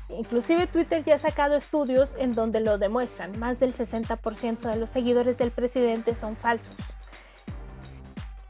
Inclusive 0.10 0.68
Twitter 0.68 1.04
ya 1.04 1.16
ha 1.16 1.20
sacado 1.20 1.58
estudios 1.58 2.16
en 2.18 2.34
donde 2.34 2.62
lo 2.62 2.78
demuestran. 2.78 3.38
Más 3.38 3.60
del 3.60 3.74
60% 3.74 4.60
de 4.60 4.78
los 4.78 4.90
seguidores 4.90 5.38
del 5.38 5.52
presidente 5.52 6.16
son 6.16 6.38
falsos. 6.38 6.76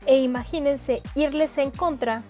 E 0.06 0.20
imagínense 0.20 1.01
irles 1.15 1.58
en 1.58 1.72
contra 1.72 2.24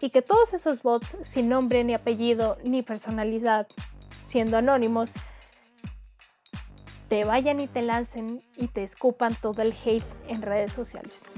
y 0.00 0.10
que 0.10 0.22
todos 0.22 0.54
esos 0.54 0.82
bots 0.82 1.18
sin 1.22 1.48
nombre 1.48 1.82
ni 1.82 1.94
apellido 1.94 2.56
ni 2.62 2.82
personalidad, 2.82 3.66
siendo 4.22 4.56
anónimos, 4.56 5.14
te 7.08 7.24
vayan 7.24 7.60
y 7.60 7.66
te 7.66 7.82
lancen 7.82 8.42
y 8.56 8.68
te 8.68 8.82
escupan 8.82 9.34
todo 9.34 9.62
el 9.62 9.72
hate 9.72 10.04
en 10.28 10.42
redes 10.42 10.72
sociales. 10.72 11.34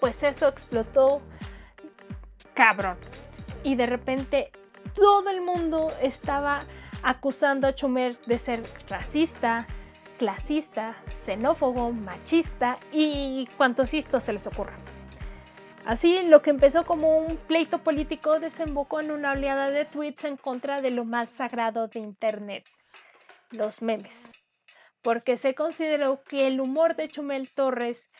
Pues 0.00 0.22
eso 0.22 0.48
explotó 0.48 1.22
cabrón. 2.54 2.98
Y 3.62 3.76
de 3.76 3.86
repente 3.86 4.50
todo 4.94 5.30
el 5.30 5.40
mundo 5.40 5.92
estaba 6.02 6.60
acusando 7.02 7.66
a 7.66 7.74
Chumel 7.74 8.18
de 8.26 8.38
ser 8.38 8.62
racista, 8.88 9.66
clasista, 10.18 10.96
xenófobo, 11.14 11.92
machista 11.92 12.78
y 12.92 13.46
cuantos 13.56 13.94
histos 13.94 14.24
se 14.24 14.32
les 14.32 14.46
ocurra. 14.46 14.76
Así, 15.84 16.22
lo 16.24 16.42
que 16.42 16.50
empezó 16.50 16.84
como 16.84 17.16
un 17.18 17.36
pleito 17.36 17.78
político 17.78 18.40
desembocó 18.40 19.00
en 19.00 19.12
una 19.12 19.32
oleada 19.32 19.70
de 19.70 19.84
tweets 19.84 20.24
en 20.24 20.36
contra 20.36 20.82
de 20.82 20.90
lo 20.90 21.04
más 21.04 21.28
sagrado 21.28 21.86
de 21.86 22.00
Internet, 22.00 22.64
los 23.50 23.82
memes, 23.82 24.32
porque 25.06 25.36
se 25.36 25.54
consideró 25.54 26.24
que 26.24 26.48
el 26.48 26.60
humor 26.60 26.96
de 26.96 27.06
Chumel 27.06 27.48
Torres 27.48 28.10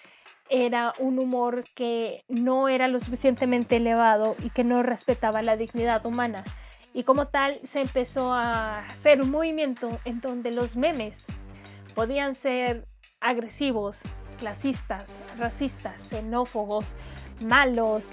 era 0.48 0.92
un 1.00 1.18
humor 1.18 1.64
que 1.74 2.24
no 2.28 2.68
era 2.68 2.86
lo 2.86 3.00
suficientemente 3.00 3.78
elevado 3.78 4.36
y 4.38 4.50
que 4.50 4.62
no 4.62 4.84
respetaba 4.84 5.42
la 5.42 5.56
dignidad 5.56 6.06
humana. 6.06 6.44
Y 6.94 7.02
como 7.02 7.26
tal 7.26 7.58
se 7.64 7.80
empezó 7.80 8.32
a 8.32 8.86
hacer 8.86 9.20
un 9.20 9.32
movimiento 9.32 9.98
en 10.04 10.20
donde 10.20 10.52
los 10.52 10.76
memes 10.76 11.26
podían 11.96 12.36
ser 12.36 12.86
agresivos, 13.18 14.02
clasistas, 14.38 15.18
racistas, 15.38 16.02
xenófobos, 16.02 16.94
malos 17.40 18.08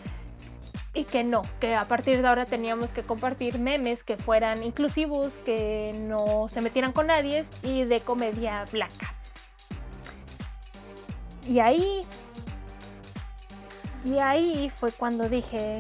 y 0.94 1.06
que 1.06 1.24
no, 1.24 1.42
que 1.60 1.76
a 1.76 1.88
partir 1.88 2.22
de 2.22 2.28
ahora 2.28 2.46
teníamos 2.46 2.94
que 2.94 3.02
compartir 3.02 3.60
memes 3.60 4.04
que 4.04 4.16
fueran 4.16 4.62
inclusivos, 4.64 5.40
que 5.40 5.92
no 5.96 6.48
se 6.50 6.62
metieran 6.62 6.92
con 6.92 7.08
nadie 7.08 7.44
y 7.64 7.84
de 7.84 8.00
comedia 8.00 8.66
blanca. 8.72 9.14
Y 11.48 11.60
ahí, 11.60 12.06
y 14.06 14.20
ahí 14.20 14.70
fue 14.70 14.92
cuando 14.92 15.30
dije, 15.30 15.80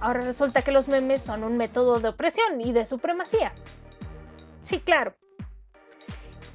ahora 0.00 0.20
resulta 0.20 0.62
que 0.62 0.70
los 0.70 0.88
memes 0.88 1.22
son 1.22 1.42
un 1.42 1.56
método 1.56 1.98
de 1.98 2.08
opresión 2.08 2.60
y 2.60 2.72
de 2.72 2.84
supremacía. 2.84 3.52
Sí, 4.62 4.80
claro. 4.80 5.14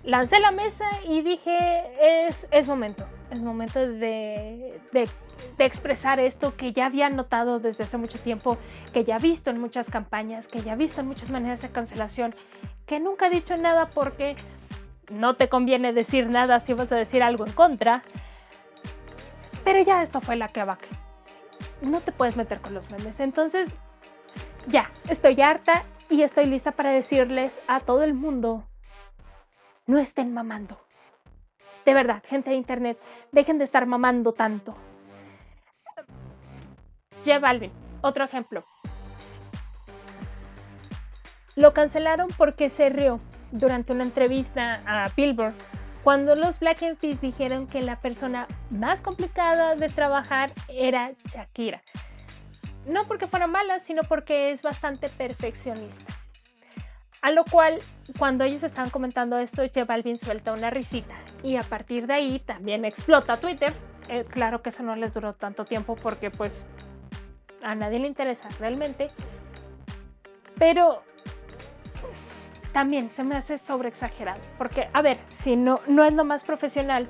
Lancé 0.05 0.39
la 0.39 0.51
mesa 0.51 0.85
y 1.07 1.21
dije, 1.23 2.27
es, 2.27 2.47
es 2.51 2.67
momento, 2.67 3.05
es 3.31 3.39
momento 3.39 3.79
de, 3.79 4.79
de 4.91 5.65
expresar 5.65 6.19
esto 6.19 6.55
que 6.55 6.73
ya 6.73 6.85
había 6.85 7.09
notado 7.09 7.59
desde 7.59 7.85
hace 7.85 7.97
mucho 7.97 8.19
tiempo, 8.19 8.57
que 8.93 9.03
ya 9.03 9.17
he 9.17 9.19
visto 9.19 9.49
en 9.49 9.59
muchas 9.59 9.89
campañas, 9.89 10.47
que 10.47 10.61
ya 10.61 10.73
he 10.73 10.75
visto 10.75 11.01
en 11.01 11.07
muchas 11.07 11.29
maneras 11.29 11.61
de 11.61 11.69
cancelación, 11.69 12.35
que 12.85 12.99
nunca 12.99 13.27
he 13.27 13.29
dicho 13.31 13.57
nada 13.57 13.89
porque 13.89 14.35
no 15.09 15.35
te 15.35 15.49
conviene 15.49 15.93
decir 15.93 16.29
nada 16.29 16.59
si 16.59 16.73
vas 16.73 16.91
a 16.91 16.95
decir 16.95 17.23
algo 17.23 17.45
en 17.45 17.53
contra. 17.53 18.03
Pero 19.63 19.81
ya 19.81 20.03
esto 20.03 20.21
fue 20.21 20.35
la 20.35 20.49
clavaca. 20.49 20.87
No 21.81 22.01
te 22.01 22.11
puedes 22.11 22.37
meter 22.37 22.61
con 22.61 22.73
los 22.73 22.91
memes. 22.91 23.19
Entonces, 23.19 23.75
ya, 24.67 24.91
estoy 25.09 25.41
harta 25.41 25.83
y 26.09 26.21
estoy 26.21 26.45
lista 26.45 26.71
para 26.71 26.91
decirles 26.91 27.59
a 27.67 27.79
todo 27.79 28.03
el 28.03 28.13
mundo, 28.13 28.65
no 29.87 29.99
estén 29.99 30.33
mamando. 30.33 30.79
De 31.85 31.93
verdad, 31.93 32.23
gente 32.25 32.49
de 32.49 32.55
internet, 32.55 32.97
dejen 33.31 33.57
de 33.57 33.63
estar 33.63 33.85
mamando 33.85 34.33
tanto. 34.33 34.75
J 37.23 37.39
Balvin, 37.39 37.71
otro 38.01 38.23
ejemplo. 38.23 38.65
Lo 41.55 41.73
cancelaron 41.73 42.27
porque 42.37 42.69
se 42.69 42.89
rió 42.89 43.19
durante 43.51 43.93
una 43.93 44.03
entrevista 44.03 44.81
a 44.85 45.09
Billboard 45.15 45.53
cuando 46.03 46.35
los 46.35 46.59
Black 46.59 46.83
Eyed 46.83 46.97
Peas 46.97 47.21
dijeron 47.21 47.65
que 47.65 47.81
la 47.81 47.99
persona 47.99 48.47
más 48.69 49.01
complicada 49.01 49.75
de 49.75 49.89
trabajar 49.89 50.51
era 50.67 51.13
Shakira. 51.25 51.81
No 52.85 53.05
porque 53.07 53.25
fuera 53.25 53.47
mala, 53.47 53.79
sino 53.79 54.03
porque 54.03 54.51
es 54.51 54.61
bastante 54.61 55.09
perfeccionista. 55.09 56.05
A 57.25 57.31
lo 57.31 57.43
cual, 57.43 57.79
cuando 58.19 58.43
ellos 58.43 58.61
estaban 58.61 58.91
comentando 58.91 59.39
esto, 59.39 59.63
J 59.63 59.83
Balvin 59.83 60.15
suelta 60.15 60.53
una 60.53 60.69
risita 60.69 61.15
y 61.41 61.55
a 61.55 61.63
partir 61.63 62.05
de 62.05 62.13
ahí 62.13 62.37
también 62.37 62.85
explota 62.85 63.37
Twitter. 63.37 63.73
Eh, 64.09 64.25
claro 64.29 64.61
que 64.61 64.69
eso 64.69 64.83
no 64.83 64.95
les 64.95 65.11
duró 65.11 65.33
tanto 65.33 65.65
tiempo 65.65 65.95
porque 65.95 66.29
pues 66.29 66.67
a 67.63 67.73
nadie 67.73 67.97
le 67.97 68.05
interesa 68.05 68.47
realmente, 68.59 69.07
pero 70.59 71.01
también 72.73 73.11
se 73.11 73.23
me 73.23 73.35
hace 73.35 73.57
sobreexagerado, 73.57 74.41
porque 74.59 74.87
a 74.93 75.01
ver, 75.01 75.17
si 75.31 75.55
no, 75.55 75.79
no 75.87 76.03
es 76.03 76.13
lo 76.13 76.25
más 76.25 76.43
profesional 76.43 77.09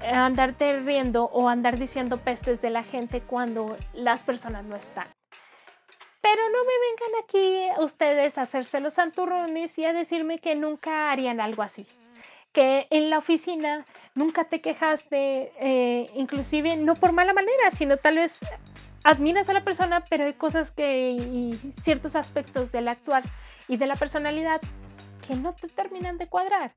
andarte 0.00 0.80
riendo 0.80 1.24
o 1.24 1.50
andar 1.50 1.78
diciendo 1.78 2.16
pestes 2.16 2.62
de 2.62 2.70
la 2.70 2.82
gente 2.82 3.20
cuando 3.20 3.76
las 3.92 4.22
personas 4.22 4.64
no 4.64 4.74
están. 4.74 5.08
Pero 6.24 6.48
no 6.48 6.58
me 6.64 6.72
vengan 6.88 7.22
aquí 7.22 7.82
ustedes 7.82 8.38
a 8.38 8.42
hacerse 8.42 8.80
los 8.80 8.94
santurrones 8.94 9.78
y 9.78 9.84
a 9.84 9.92
decirme 9.92 10.38
que 10.38 10.54
nunca 10.54 11.12
harían 11.12 11.38
algo 11.38 11.62
así. 11.62 11.86
Que 12.54 12.86
en 12.88 13.10
la 13.10 13.18
oficina 13.18 13.84
nunca 14.14 14.44
te 14.44 14.62
quejaste, 14.62 15.52
eh, 15.60 16.10
inclusive 16.14 16.78
no 16.78 16.94
por 16.94 17.12
mala 17.12 17.34
manera, 17.34 17.70
sino 17.72 17.98
tal 17.98 18.16
vez 18.16 18.40
admiras 19.02 19.50
a 19.50 19.52
la 19.52 19.64
persona, 19.64 20.06
pero 20.08 20.24
hay 20.24 20.32
cosas 20.32 20.70
que 20.70 21.10
y 21.10 21.60
ciertos 21.78 22.16
aspectos 22.16 22.72
del 22.72 22.88
actuar 22.88 23.24
y 23.68 23.76
de 23.76 23.86
la 23.86 23.94
personalidad 23.94 24.62
que 25.28 25.34
no 25.36 25.52
te 25.52 25.68
terminan 25.68 26.16
de 26.16 26.26
cuadrar. 26.26 26.72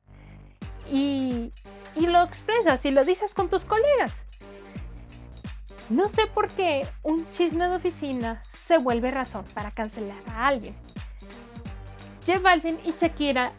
Y, 0.91 1.53
y 1.95 2.07
lo 2.07 2.21
expresas 2.21 2.85
y 2.85 2.91
lo 2.91 3.05
dices 3.05 3.33
con 3.33 3.49
tus 3.49 3.63
colegas. 3.63 4.25
No 5.89 6.07
sé 6.09 6.27
por 6.27 6.49
qué 6.49 6.85
un 7.03 7.29
chisme 7.29 7.67
de 7.67 7.75
oficina 7.75 8.41
se 8.49 8.77
vuelve 8.77 9.11
razón 9.11 9.45
para 9.53 9.71
cancelar 9.71 10.17
a 10.29 10.47
alguien. 10.47 10.75
J 12.25 12.39
Balvin 12.39 12.77
y 12.83 12.91
Shakira 12.91 13.53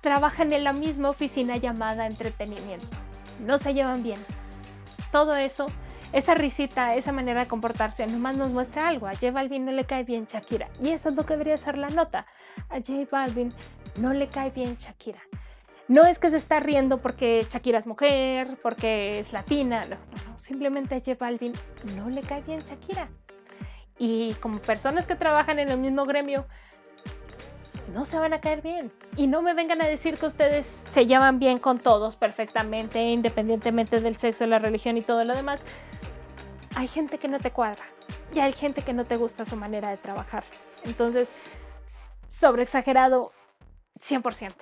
trabajan 0.00 0.52
en 0.52 0.64
la 0.64 0.72
misma 0.72 1.10
oficina 1.10 1.56
llamada 1.56 2.06
entretenimiento. 2.06 2.86
No 3.46 3.58
se 3.58 3.74
llevan 3.74 4.02
bien. 4.02 4.18
Todo 5.12 5.36
eso 5.36 5.68
esa 6.12 6.34
risita, 6.34 6.94
esa 6.94 7.10
manera 7.10 7.40
de 7.40 7.48
comportarse, 7.48 8.06
nomás 8.06 8.36
nos 8.36 8.50
muestra 8.50 8.88
algo. 8.88 9.06
A 9.06 9.12
J 9.12 9.30
Balvin 9.30 9.64
no 9.64 9.72
le 9.72 9.84
cae 9.84 10.04
bien 10.04 10.26
Shakira. 10.26 10.68
Y 10.80 10.90
eso 10.90 11.08
es 11.08 11.14
lo 11.14 11.24
que 11.24 11.34
debería 11.34 11.56
ser 11.56 11.78
la 11.78 11.88
nota. 11.88 12.26
A 12.68 12.76
J 12.76 13.06
Balvin 13.10 13.52
no 13.96 14.12
le 14.12 14.28
cae 14.28 14.50
bien 14.50 14.76
Shakira. 14.76 15.20
No 15.92 16.06
es 16.06 16.18
que 16.18 16.30
se 16.30 16.36
está 16.36 16.58
riendo 16.60 16.98
porque 16.98 17.46
Shakira 17.50 17.78
es 17.78 17.86
mujer, 17.86 18.58
porque 18.62 19.18
es 19.18 19.32
latina, 19.32 19.84
no, 19.84 19.96
no. 19.96 20.38
Simplemente 20.38 20.94
a 20.94 20.98
J 21.00 21.16
Balvin 21.18 21.52
no 21.96 22.08
le 22.08 22.22
cae 22.22 22.42
bien 22.42 22.60
Shakira. 22.60 23.08
Y 23.98 24.32
como 24.34 24.58
personas 24.58 25.06
que 25.06 25.16
trabajan 25.16 25.58
en 25.58 25.68
el 25.68 25.78
mismo 25.78 26.06
gremio, 26.06 26.46
no 27.92 28.04
se 28.06 28.18
van 28.18 28.32
a 28.32 28.40
caer 28.40 28.62
bien. 28.62 28.90
Y 29.16 29.26
no 29.26 29.42
me 29.42 29.52
vengan 29.52 29.82
a 29.82 29.86
decir 29.86 30.16
que 30.16 30.26
ustedes 30.26 30.80
se 30.90 31.06
llevan 31.06 31.38
bien 31.38 31.58
con 31.58 31.78
todos 31.78 32.16
perfectamente, 32.16 33.02
independientemente 33.10 34.00
del 34.00 34.16
sexo, 34.16 34.46
la 34.46 34.58
religión 34.58 34.96
y 34.96 35.02
todo 35.02 35.24
lo 35.24 35.34
demás 35.34 35.60
hay 36.74 36.88
gente 36.88 37.18
que 37.18 37.28
no 37.28 37.38
te 37.38 37.50
cuadra 37.50 37.84
y 38.34 38.40
hay 38.40 38.52
gente 38.52 38.82
que 38.82 38.92
no 38.92 39.04
te 39.04 39.16
gusta 39.16 39.44
su 39.44 39.56
manera 39.56 39.90
de 39.90 39.96
trabajar. 39.96 40.44
Entonces, 40.84 41.30
sobre 42.28 42.62
exagerado 42.62 43.32
100%. 44.00 44.52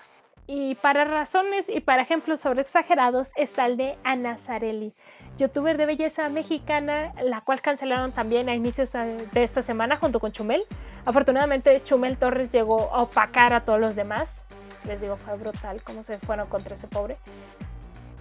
Y 0.53 0.75
para 0.75 1.05
razones 1.05 1.69
y 1.69 1.79
para 1.79 2.03
ejemplos 2.03 2.41
sobre 2.41 2.61
exagerados 2.61 3.31
está 3.37 3.67
el 3.67 3.77
de 3.77 3.97
Ana 4.03 4.37
Zarelli, 4.37 4.95
youtuber 5.39 5.79
de 5.79 5.87
belleza 5.87 6.29
mexicana, 6.29 7.13
la 7.23 7.41
cual 7.43 7.63
cancelaron 7.63 8.11
también 8.11 8.49
a 8.49 8.57
inicios 8.57 8.91
de 8.93 9.45
esta 9.45 9.63
semana 9.63 9.95
junto 9.95 10.19
con 10.19 10.33
Chumel. 10.33 10.65
Afortunadamente 11.05 11.81
Chumel 11.85 12.19
Torres 12.19 12.51
llegó 12.51 12.93
a 12.93 13.03
opacar 13.03 13.53
a 13.53 13.65
todos 13.65 13.79
los 13.79 13.95
demás. 13.95 14.45
Les 14.89 15.01
digo, 15.01 15.17
fue 15.17 15.37
brutal 15.37 15.85
cómo 15.85 16.03
se 16.03 16.19
fueron 16.19 16.49
contra 16.49 16.75
ese 16.75 16.89
pobre. 16.89 17.17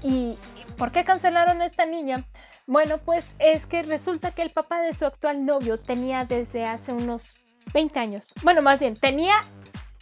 ¿Y 0.04 0.38
por 0.78 0.92
qué 0.92 1.04
cancelaron 1.04 1.64
a 1.64 1.66
esta 1.66 1.88
niña? 1.88 2.26
Bueno, 2.68 3.00
pues 3.00 3.32
es 3.40 3.66
que 3.66 3.82
resulta 3.82 4.34
que 4.34 4.44
el 4.44 4.52
papá 4.52 4.84
de 4.84 4.94
su 4.94 5.08
actual 5.08 5.48
novio 5.48 5.80
tenía 5.80 6.26
desde 6.26 6.64
hace 6.66 6.94
unos 6.94 7.40
20 7.74 8.00
años. 8.00 8.36
Bueno, 8.44 8.62
más 8.62 8.80
bien, 8.80 8.96
tenía 8.96 9.42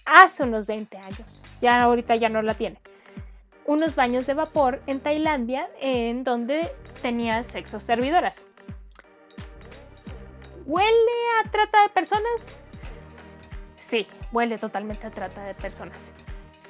hace 0.08 0.44
unos 0.44 0.66
20 0.66 0.98
años. 0.98 1.44
Ya 1.62 1.82
ahorita 1.84 2.16
ya 2.16 2.30
no 2.30 2.42
la 2.42 2.56
tiene. 2.56 2.80
Unos 3.66 3.96
baños 3.96 4.26
de 4.26 4.34
vapor 4.34 4.82
en 4.88 5.02
Tailandia 5.02 5.70
en 5.80 6.24
donde 6.24 6.72
tenía 7.02 7.44
sexo 7.44 7.80
servidoras. 7.80 8.48
¿Huele 10.66 11.12
a 11.46 11.50
trata 11.52 11.84
de 11.84 11.90
personas? 11.90 12.56
Sí, 13.78 14.08
huele 14.32 14.58
totalmente 14.58 15.06
a 15.08 15.12
trata 15.12 15.44
de 15.44 15.54
personas. 15.54 16.12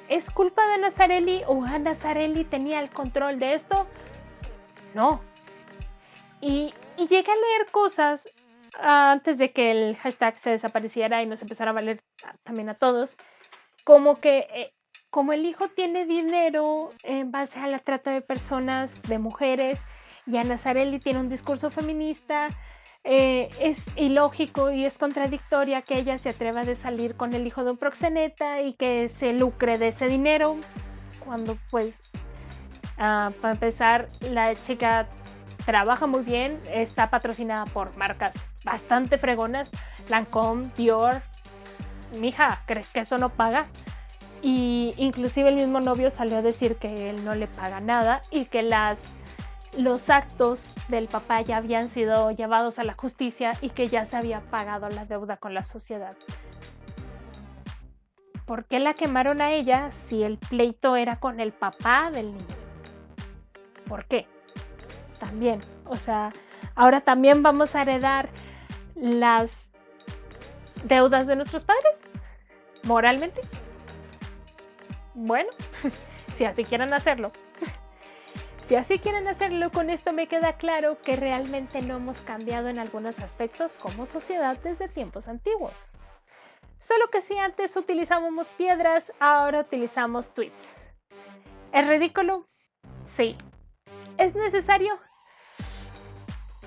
¿Es 0.08 0.30
culpa 0.30 0.66
de 0.68 0.78
Nazarelli 0.78 1.42
o 1.46 1.64
a 1.64 1.78
Nazarelli 1.78 2.44
tenía 2.44 2.80
el 2.80 2.90
control 2.90 3.38
de 3.38 3.54
esto? 3.54 3.86
No, 4.94 5.20
y, 6.40 6.72
llegué 6.96 7.18
a 7.30 7.36
leer 7.36 7.70
cosas 7.70 8.28
antes 8.78 9.38
de 9.38 9.52
que 9.52 9.70
el 9.70 9.96
hashtag 9.96 10.36
se 10.36 10.50
desapareciera 10.50 11.22
y 11.22 11.26
nos 11.26 11.42
empezara 11.42 11.70
a 11.70 11.74
valer 11.74 12.02
también 12.44 12.68
a 12.68 12.74
todos, 12.74 13.16
como 13.84 14.20
que 14.20 14.46
eh, 14.54 14.72
como 15.10 15.32
el 15.32 15.46
hijo 15.46 15.68
tiene 15.68 16.04
dinero 16.04 16.92
en 17.02 17.30
base 17.30 17.58
a 17.58 17.66
la 17.66 17.78
trata 17.78 18.10
de 18.10 18.20
personas, 18.20 19.00
de 19.02 19.18
mujeres, 19.18 19.80
y 20.26 20.36
Ana 20.36 20.58
Zarelli 20.58 20.98
tiene 20.98 21.20
un 21.20 21.28
discurso 21.28 21.70
feminista, 21.70 22.50
eh, 23.04 23.48
es 23.58 23.86
ilógico 23.96 24.70
y 24.70 24.84
es 24.84 24.98
contradictoria 24.98 25.80
que 25.80 25.98
ella 25.98 26.18
se 26.18 26.28
atreva 26.28 26.64
de 26.64 26.74
salir 26.74 27.14
con 27.14 27.32
el 27.32 27.46
hijo 27.46 27.64
de 27.64 27.70
un 27.70 27.78
proxeneta 27.78 28.60
y 28.60 28.74
que 28.74 29.08
se 29.08 29.32
lucre 29.32 29.78
de 29.78 29.88
ese 29.88 30.06
dinero, 30.06 30.56
cuando 31.24 31.56
pues, 31.70 32.00
ah, 32.98 33.32
para 33.40 33.54
empezar, 33.54 34.08
la 34.30 34.54
chica 34.56 35.08
trabaja 35.68 36.06
muy 36.06 36.22
bien, 36.22 36.58
está 36.72 37.10
patrocinada 37.10 37.66
por 37.66 37.94
marcas 37.94 38.34
bastante 38.64 39.18
fregonas, 39.18 39.70
Lancome, 40.08 40.70
Dior. 40.78 41.20
Mija, 42.18 42.62
¿crees 42.64 42.88
que 42.88 43.00
eso 43.00 43.18
no 43.18 43.28
paga? 43.28 43.66
Y 44.40 44.94
inclusive 44.96 45.50
el 45.50 45.56
mismo 45.56 45.80
novio 45.80 46.08
salió 46.08 46.38
a 46.38 46.42
decir 46.42 46.76
que 46.76 47.10
él 47.10 47.22
no 47.22 47.34
le 47.34 47.48
paga 47.48 47.80
nada 47.80 48.22
y 48.30 48.46
que 48.46 48.62
las 48.62 49.12
los 49.76 50.08
actos 50.08 50.74
del 50.88 51.06
papá 51.06 51.42
ya 51.42 51.58
habían 51.58 51.90
sido 51.90 52.30
llevados 52.30 52.78
a 52.78 52.84
la 52.84 52.94
justicia 52.94 53.52
y 53.60 53.68
que 53.68 53.88
ya 53.88 54.06
se 54.06 54.16
había 54.16 54.40
pagado 54.40 54.88
la 54.88 55.04
deuda 55.04 55.36
con 55.36 55.52
la 55.52 55.62
sociedad. 55.62 56.16
¿Por 58.46 58.64
qué 58.64 58.80
la 58.80 58.94
quemaron 58.94 59.42
a 59.42 59.52
ella 59.52 59.90
si 59.90 60.22
el 60.22 60.38
pleito 60.38 60.96
era 60.96 61.16
con 61.16 61.40
el 61.40 61.52
papá 61.52 62.10
del 62.10 62.32
niño? 62.32 62.56
¿Por 63.86 64.06
qué? 64.06 64.26
También. 65.18 65.60
O 65.84 65.96
sea, 65.96 66.32
ahora 66.74 67.00
también 67.00 67.42
vamos 67.42 67.74
a 67.74 67.82
heredar 67.82 68.28
las 68.94 69.68
deudas 70.84 71.26
de 71.26 71.36
nuestros 71.36 71.64
padres, 71.64 72.02
moralmente. 72.84 73.40
Bueno, 75.14 75.50
si 76.32 76.44
así 76.44 76.64
quieren 76.64 76.92
hacerlo. 76.92 77.32
Si 78.62 78.76
así 78.76 78.98
quieren 78.98 79.26
hacerlo, 79.28 79.70
con 79.70 79.88
esto 79.88 80.12
me 80.12 80.26
queda 80.26 80.58
claro 80.58 80.98
que 81.00 81.16
realmente 81.16 81.80
no 81.80 81.96
hemos 81.96 82.20
cambiado 82.20 82.68
en 82.68 82.78
algunos 82.78 83.18
aspectos 83.18 83.76
como 83.76 84.04
sociedad 84.04 84.58
desde 84.62 84.88
tiempos 84.88 85.26
antiguos. 85.26 85.96
Solo 86.78 87.08
que 87.08 87.22
si 87.22 87.38
antes 87.38 87.74
utilizábamos 87.78 88.50
piedras, 88.50 89.10
ahora 89.20 89.60
utilizamos 89.60 90.34
tweets. 90.34 90.76
¿Es 91.72 91.88
ridículo? 91.88 92.46
Sí. 93.06 93.38
¿Es 94.18 94.34
necesario? 94.34 94.98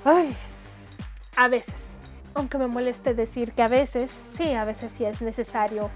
Ay, 0.04 0.36
a 1.36 1.48
veces. 1.48 2.00
Aunque 2.34 2.58
me 2.58 2.68
moleste 2.68 3.14
decir 3.14 3.54
que 3.54 3.62
a 3.62 3.68
veces, 3.68 4.10
sí, 4.10 4.54
a 4.54 4.66
veces 4.66 4.92
sí 4.92 5.06
es 5.06 5.22
necesario 5.22 5.90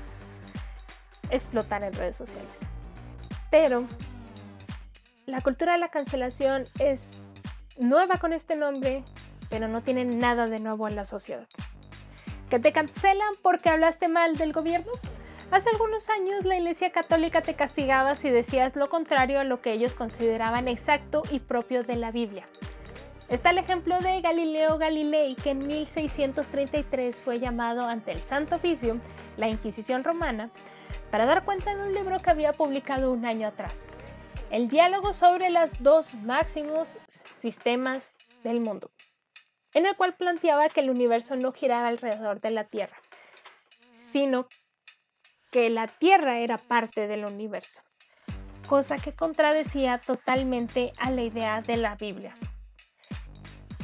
explotar 1.29 1.83
en 1.83 1.93
redes 1.93 2.15
sociales. 2.15 2.69
Pero 3.49 3.85
la 5.25 5.41
cultura 5.41 5.73
de 5.73 5.79
la 5.79 5.89
cancelación 5.89 6.65
es 6.77 7.17
nueva 7.77 8.17
con 8.17 8.33
este 8.33 8.55
nombre, 8.55 9.03
pero 9.49 9.67
no 9.67 9.81
tiene 9.81 10.05
nada 10.05 10.45
de 10.47 10.59
nuevo 10.59 10.87
en 10.87 10.95
la 10.95 11.05
sociedad. 11.05 11.47
¿Que 12.49 12.59
te 12.59 12.71
cancelan 12.73 13.35
porque 13.41 13.69
hablaste 13.69 14.07
mal 14.07 14.35
del 14.35 14.53
gobierno? 14.53 14.91
Hace 15.49 15.69
algunos 15.69 16.09
años 16.09 16.45
la 16.45 16.57
Iglesia 16.57 16.91
Católica 16.91 17.41
te 17.41 17.55
castigaba 17.55 18.15
si 18.15 18.29
decías 18.29 18.75
lo 18.75 18.89
contrario 18.89 19.39
a 19.39 19.43
lo 19.43 19.61
que 19.61 19.73
ellos 19.73 19.95
consideraban 19.95 20.67
exacto 20.67 21.23
y 21.31 21.39
propio 21.39 21.83
de 21.83 21.95
la 21.95 22.11
Biblia. 22.11 22.45
Está 23.29 23.49
el 23.49 23.57
ejemplo 23.57 23.97
de 23.99 24.21
Galileo 24.21 24.77
Galilei, 24.77 25.33
que 25.33 25.49
en 25.49 25.65
1633 25.65 27.19
fue 27.21 27.39
llamado 27.39 27.87
ante 27.87 28.11
el 28.11 28.21
Santo 28.21 28.57
Oficio, 28.57 28.99
la 29.35 29.47
Inquisición 29.47 30.03
romana, 30.03 30.51
para 31.09 31.25
dar 31.25 31.43
cuenta 31.43 31.73
de 31.73 31.83
un 31.83 31.93
libro 31.95 32.19
que 32.19 32.29
había 32.29 32.53
publicado 32.53 33.11
un 33.11 33.25
año 33.25 33.47
atrás, 33.47 33.89
el 34.51 34.67
diálogo 34.67 35.11
sobre 35.13 35.49
los 35.49 35.71
dos 35.81 36.13
máximos 36.13 36.99
sistemas 37.31 38.11
del 38.43 38.59
mundo, 38.59 38.91
en 39.73 39.87
el 39.87 39.95
cual 39.95 40.13
planteaba 40.13 40.69
que 40.69 40.81
el 40.81 40.91
universo 40.91 41.35
no 41.35 41.51
giraba 41.51 41.87
alrededor 41.87 42.41
de 42.41 42.51
la 42.51 42.65
Tierra, 42.65 42.97
sino 43.91 44.47
que 45.49 45.71
la 45.71 45.87
Tierra 45.87 46.37
era 46.37 46.59
parte 46.59 47.07
del 47.07 47.25
universo, 47.25 47.81
cosa 48.67 48.97
que 48.97 49.15
contradecía 49.15 49.97
totalmente 49.97 50.93
a 50.99 51.09
la 51.09 51.23
idea 51.23 51.63
de 51.63 51.77
la 51.77 51.95
Biblia. 51.95 52.35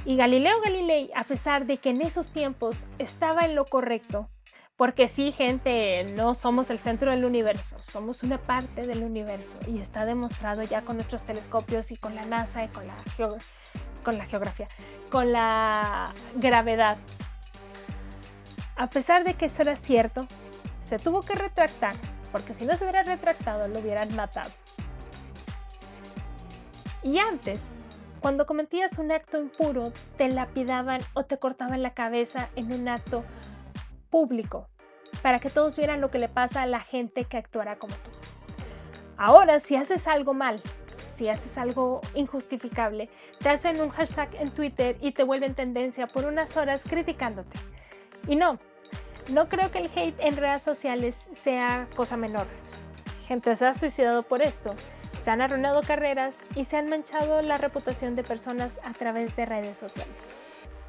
Y 0.05 0.15
Galileo 0.15 0.59
Galilei, 0.61 1.11
a 1.15 1.23
pesar 1.23 1.65
de 1.65 1.77
que 1.77 1.91
en 1.91 2.01
esos 2.01 2.29
tiempos 2.31 2.85
estaba 2.97 3.41
en 3.41 3.55
lo 3.55 3.65
correcto, 3.65 4.29
porque 4.75 5.07
sí, 5.07 5.31
gente, 5.31 6.03
no 6.15 6.33
somos 6.33 6.71
el 6.71 6.79
centro 6.79 7.11
del 7.11 7.23
universo, 7.23 7.77
somos 7.79 8.23
una 8.23 8.39
parte 8.39 8.87
del 8.87 9.03
universo 9.03 9.59
y 9.67 9.79
está 9.79 10.05
demostrado 10.05 10.63
ya 10.63 10.81
con 10.81 10.95
nuestros 10.95 11.21
telescopios 11.21 11.91
y 11.91 11.97
con 11.97 12.15
la 12.15 12.25
NASA 12.25 12.63
y 12.63 12.67
con 12.69 12.87
la, 12.87 12.95
con 14.03 14.17
la 14.17 14.25
geografía, 14.25 14.67
con 15.11 15.31
la 15.31 16.15
gravedad. 16.33 16.97
A 18.75 18.89
pesar 18.89 19.23
de 19.23 19.35
que 19.35 19.45
eso 19.45 19.61
era 19.61 19.75
cierto, 19.75 20.25
se 20.81 20.97
tuvo 20.97 21.21
que 21.21 21.35
retractar, 21.35 21.93
porque 22.31 22.55
si 22.55 22.65
no 22.65 22.75
se 22.75 22.83
hubiera 22.83 23.03
retractado 23.03 23.67
lo 23.67 23.79
hubieran 23.81 24.15
matado. 24.15 24.49
Y 27.03 27.19
antes, 27.19 27.73
cuando 28.21 28.45
cometías 28.45 28.99
un 28.99 29.11
acto 29.11 29.39
impuro, 29.39 29.91
te 30.15 30.29
lapidaban 30.29 31.01
o 31.13 31.23
te 31.25 31.39
cortaban 31.39 31.81
la 31.81 31.95
cabeza 31.95 32.49
en 32.55 32.71
un 32.71 32.87
acto 32.87 33.23
público, 34.11 34.67
para 35.23 35.39
que 35.39 35.49
todos 35.49 35.75
vieran 35.75 36.01
lo 36.01 36.11
que 36.11 36.19
le 36.19 36.29
pasa 36.29 36.61
a 36.61 36.67
la 36.67 36.81
gente 36.81 37.25
que 37.25 37.37
actuará 37.37 37.77
como 37.77 37.95
tú. 37.95 38.11
Ahora, 39.17 39.59
si 39.59 39.75
haces 39.75 40.07
algo 40.07 40.35
mal, 40.35 40.61
si 41.17 41.29
haces 41.29 41.57
algo 41.57 42.01
injustificable, 42.13 43.09
te 43.39 43.49
hacen 43.49 43.81
un 43.81 43.89
hashtag 43.89 44.29
en 44.35 44.51
Twitter 44.51 44.97
y 45.01 45.13
te 45.13 45.23
vuelven 45.23 45.55
tendencia 45.55 46.05
por 46.05 46.25
unas 46.25 46.55
horas 46.57 46.83
criticándote. 46.87 47.57
Y 48.27 48.35
no, 48.35 48.59
no 49.31 49.49
creo 49.49 49.71
que 49.71 49.79
el 49.79 49.89
hate 49.95 50.19
en 50.19 50.37
redes 50.37 50.61
sociales 50.61 51.15
sea 51.15 51.87
cosa 51.95 52.17
menor. 52.17 52.45
Gente 53.27 53.55
se 53.55 53.65
ha 53.65 53.73
suicidado 53.73 54.21
por 54.21 54.43
esto 54.43 54.75
se 55.17 55.31
han 55.31 55.41
arruinado 55.41 55.81
carreras 55.81 56.43
y 56.55 56.65
se 56.65 56.77
han 56.77 56.89
manchado 56.89 57.41
la 57.41 57.57
reputación 57.57 58.15
de 58.15 58.23
personas 58.23 58.79
a 58.83 58.93
través 58.93 59.35
de 59.35 59.45
redes 59.45 59.77
sociales. 59.77 60.33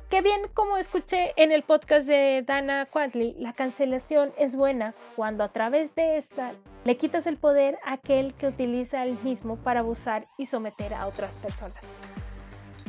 Qué 0.09 0.21
bien, 0.21 0.43
como 0.53 0.77
escuché 0.77 1.33
en 1.37 1.53
el 1.53 1.63
podcast 1.63 2.07
de 2.07 2.45
Dana 2.47 2.85
Quatley, 2.85 3.35
la 3.39 3.55
cancelación 3.55 4.33
es 4.39 4.55
buena 4.55 4.95
cuando 5.17 5.43
a 5.43 5.49
través 5.49 5.95
de 5.95 6.19
esta 6.19 6.53
le 6.85 6.97
quitas 6.99 7.27
el 7.27 7.39
poder 7.39 7.79
a 7.85 7.95
aquel 7.95 8.35
que 8.35 8.49
utiliza 8.49 9.05
el 9.05 9.19
mismo 9.23 9.57
para 9.57 9.81
abusar 9.81 10.27
y 10.37 10.47
someter 10.47 10.93
a 10.93 11.07
otras 11.07 11.39
personas. 11.39 11.97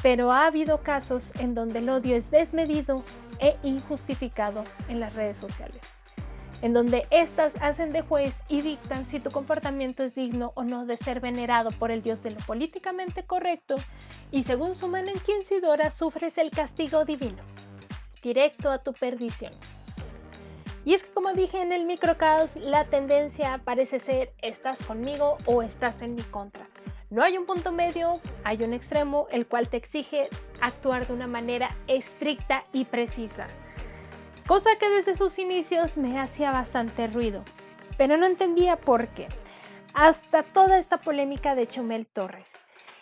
Pero 0.02 0.34
ha 0.34 0.48
habido 0.48 0.80
casos 0.80 1.32
en 1.40 1.56
donde 1.56 1.80
el 1.80 1.90
odio 1.90 2.18
es 2.18 2.30
desmedido 2.30 3.04
e 3.40 3.56
injustificado 3.64 4.66
en 4.90 5.00
las 5.00 5.16
redes 5.16 5.38
sociales 5.38 5.94
en 6.64 6.74
donde 6.74 7.06
éstas 7.12 7.56
hacen 7.60 7.92
de 7.92 8.02
juez 8.02 8.40
y 8.48 8.62
dictan 8.62 9.06
si 9.06 9.20
tu 9.20 9.32
comportamiento 9.32 10.02
es 10.02 10.16
digno 10.16 10.54
o 10.56 10.64
no 10.64 10.86
de 10.86 10.96
ser 10.96 11.20
venerado 11.20 11.72
por 11.72 11.92
el 11.92 12.02
Dios 12.02 12.24
de 12.24 12.32
lo 12.32 12.38
políticamente 12.38 13.24
correcto, 13.24 13.76
y 14.32 14.44
según 14.44 14.74
su 14.74 14.88
mano 14.88 15.12
inquisidora 15.12 15.92
sufres 15.92 16.38
el 16.38 16.52
castigo 16.52 17.04
divino, 17.04 17.44
directo 18.24 18.72
a 18.72 18.78
tu 18.78 18.94
perdición. 18.94 19.52
Y 20.86 20.94
es 20.94 21.04
que 21.04 21.14
como 21.14 21.34
dije 21.34 21.62
en 21.62 21.74
el 21.74 21.86
microcaos, 21.86 22.56
la 22.56 22.86
tendencia 22.86 23.60
parece 23.66 24.00
ser 24.00 24.32
estás 24.42 24.84
conmigo 24.84 25.38
o 25.46 25.64
estás 25.64 26.02
en 26.02 26.16
mi 26.16 26.24
contra. 26.24 26.70
No 27.10 27.24
hay 27.24 27.38
un 27.38 27.46
punto 27.46 27.74
medio, 27.74 28.22
hay 28.46 28.64
un 28.64 28.74
extremo 28.74 29.28
el 29.32 29.48
cual 29.48 29.68
te 29.68 29.76
exige 29.76 30.30
actuar 30.62 31.08
de 31.08 31.14
una 31.14 31.28
manera 31.28 31.76
estricta 31.88 32.64
y 32.72 32.86
precisa 32.86 33.48
cosa 34.48 34.78
que 34.78 34.90
desde 34.90 35.16
sus 35.16 35.40
inicios 35.40 35.98
me 35.98 36.20
hacía 36.20 36.52
bastante 36.52 37.08
ruido, 37.08 37.44
pero 37.98 38.18
no 38.18 38.26
entendía 38.26 38.76
por 38.76 39.08
qué, 39.10 39.28
hasta 39.94 40.44
toda 40.44 40.78
esta 40.78 40.98
polémica 40.98 41.56
de 41.56 41.68
Chumel 41.68 42.08
Torres. 42.08 42.52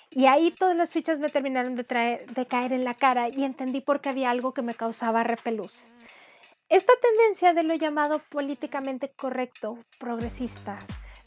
Y 0.10 0.26
ahí 0.26 0.52
todas 0.52 0.76
las 0.76 0.92
fichas 0.92 1.20
me 1.20 1.30
terminaron 1.30 1.76
de, 1.76 1.86
caer 1.86 2.74
en 2.74 2.84
la 2.84 2.94
cara 2.94 3.30
y 3.30 3.46
entendí 3.46 3.80
por 3.80 4.02
qué 4.02 4.10
había 4.10 4.30
algo 4.30 4.52
que 4.52 4.62
me 4.62 4.76
causaba 4.76 5.24
repelús. 5.24 5.86
Esta 6.68 6.94
tendencia 7.02 7.54
de 7.54 7.64
lo 7.64 7.76
llamado 7.76 8.20
políticamente 8.30 9.10
correcto, 9.10 9.80
progresista, 10.00 10.80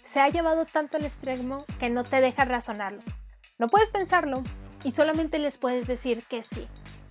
se 0.02 0.20
ha 0.20 0.28
llevado 0.28 0.66
tanto 0.66 0.98
al 0.98 1.04
extremo 1.04 1.64
que 1.78 1.88
no 1.88 2.04
te 2.04 2.20
deja 2.20 2.44
razonarlo. 2.44 3.02
No 3.58 3.68
puedes 3.68 3.90
pensarlo 3.90 4.42
y 4.82 4.92
solamente 4.92 5.38
les 5.38 5.56
puedes 5.56 5.86
decir 5.86 6.24
que 6.28 6.42
sí. 6.42 6.68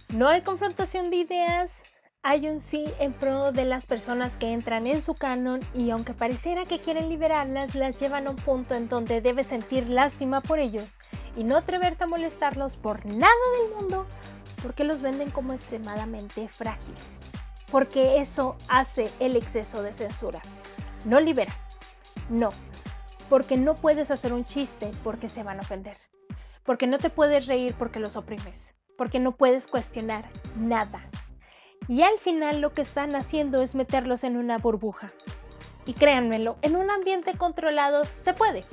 No 0.10 0.28
hay 0.28 0.42
confrontación 0.42 1.10
de 1.10 1.18
ideas, 1.18 1.84
hay 2.26 2.48
un 2.48 2.62
sí 2.62 2.86
en 3.00 3.12
pro 3.12 3.52
de 3.52 3.66
las 3.66 3.86
personas 3.86 4.38
que 4.38 4.54
entran 4.54 4.88
en 4.88 5.02
su 5.02 5.14
canon 5.14 5.60
y 5.74 5.90
aunque 5.90 6.14
pareciera 6.14 6.64
que 6.64 6.80
quieren 6.80 7.10
liberarlas, 7.10 7.76
las 7.76 8.00
llevan 8.00 8.28
a 8.28 8.30
un 8.30 8.38
punto 8.38 8.76
en 8.76 8.88
donde 8.88 9.20
debes 9.20 9.48
sentir 9.48 9.90
lástima 9.90 10.40
por 10.40 10.60
ellos 10.60 11.00
y 11.36 11.44
no 11.44 11.58
atreverte 11.58 12.06
a 12.06 12.08
molestarlos 12.08 12.78
por 12.78 13.06
nada 13.06 13.34
del 13.60 13.76
mundo 13.76 14.08
porque 14.62 14.86
los 14.86 15.02
venden 15.02 15.32
como 15.32 15.52
extremadamente 15.52 16.48
frágiles. 16.48 17.24
Porque 17.70 18.22
eso 18.22 18.56
hace 18.70 19.12
el 19.20 19.36
exceso 19.36 19.84
de 19.84 19.92
censura. 19.92 20.42
No 21.04 21.20
libera. 21.20 21.54
No. 22.30 22.50
Porque 23.30 23.58
no 23.58 23.76
puedes 23.76 24.12
hacer 24.12 24.32
un 24.32 24.46
chiste 24.46 24.92
porque 25.04 25.28
se 25.28 25.44
van 25.44 25.58
a 25.58 25.64
ofender. 25.64 25.98
Porque 26.64 26.88
no 26.88 27.00
te 27.00 27.10
puedes 27.10 27.48
reír 27.48 27.76
porque 27.78 28.00
los 28.00 28.16
oprimes. 28.16 28.74
Porque 28.96 29.20
no 29.20 29.34
puedes 29.34 29.68
cuestionar 29.68 30.30
nada. 30.56 31.10
Y 31.88 32.02
al 32.02 32.18
final 32.18 32.62
lo 32.62 32.74
que 32.74 32.82
están 32.82 33.16
haciendo 33.16 33.62
es 33.62 33.76
meterlos 33.76 34.24
en 34.24 34.38
una 34.38 34.58
burbuja. 34.58 35.12
Y 35.86 35.94
créanmelo, 35.94 36.58
en 36.62 36.76
un 36.78 36.90
ambiente 36.90 37.38
controlado 37.38 38.06
se 38.06 38.34
puede. 38.34 38.64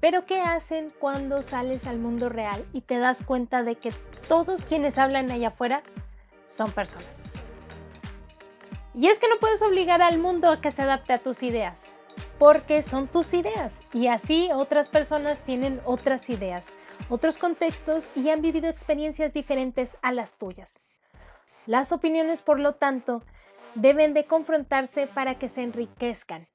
Pero 0.00 0.24
¿qué 0.24 0.40
hacen 0.40 0.92
cuando 0.98 1.42
sales 1.42 1.86
al 1.86 1.98
mundo 1.98 2.28
real 2.28 2.64
y 2.72 2.82
te 2.82 2.98
das 2.98 3.22
cuenta 3.22 3.62
de 3.62 3.76
que 3.76 3.92
todos 4.28 4.64
quienes 4.64 4.98
hablan 4.98 5.30
allá 5.30 5.48
afuera 5.48 5.82
son 6.46 6.70
personas? 6.72 7.24
Y 8.94 9.06
es 9.06 9.18
que 9.18 9.28
no 9.28 9.36
puedes 9.38 9.62
obligar 9.62 10.02
al 10.02 10.18
mundo 10.18 10.50
a 10.50 10.60
que 10.60 10.72
se 10.72 10.82
adapte 10.82 11.12
a 11.12 11.18
tus 11.18 11.42
ideas, 11.44 11.94
porque 12.38 12.82
son 12.82 13.06
tus 13.06 13.32
ideas 13.34 13.82
y 13.92 14.08
así 14.08 14.50
otras 14.52 14.88
personas 14.88 15.40
tienen 15.42 15.80
otras 15.84 16.30
ideas, 16.30 16.72
otros 17.08 17.38
contextos 17.38 18.08
y 18.16 18.28
han 18.30 18.42
vivido 18.42 18.68
experiencias 18.68 19.32
diferentes 19.32 19.98
a 20.02 20.10
las 20.10 20.34
tuyas. 20.36 20.80
Las 21.68 21.92
opiniones, 21.92 22.40
por 22.40 22.60
lo 22.60 22.76
tanto, 22.76 23.22
deben 23.74 24.14
de 24.14 24.24
confrontarse 24.24 25.06
para 25.06 25.34
que 25.34 25.50
se 25.50 25.62
enriquezcan. 25.62 26.48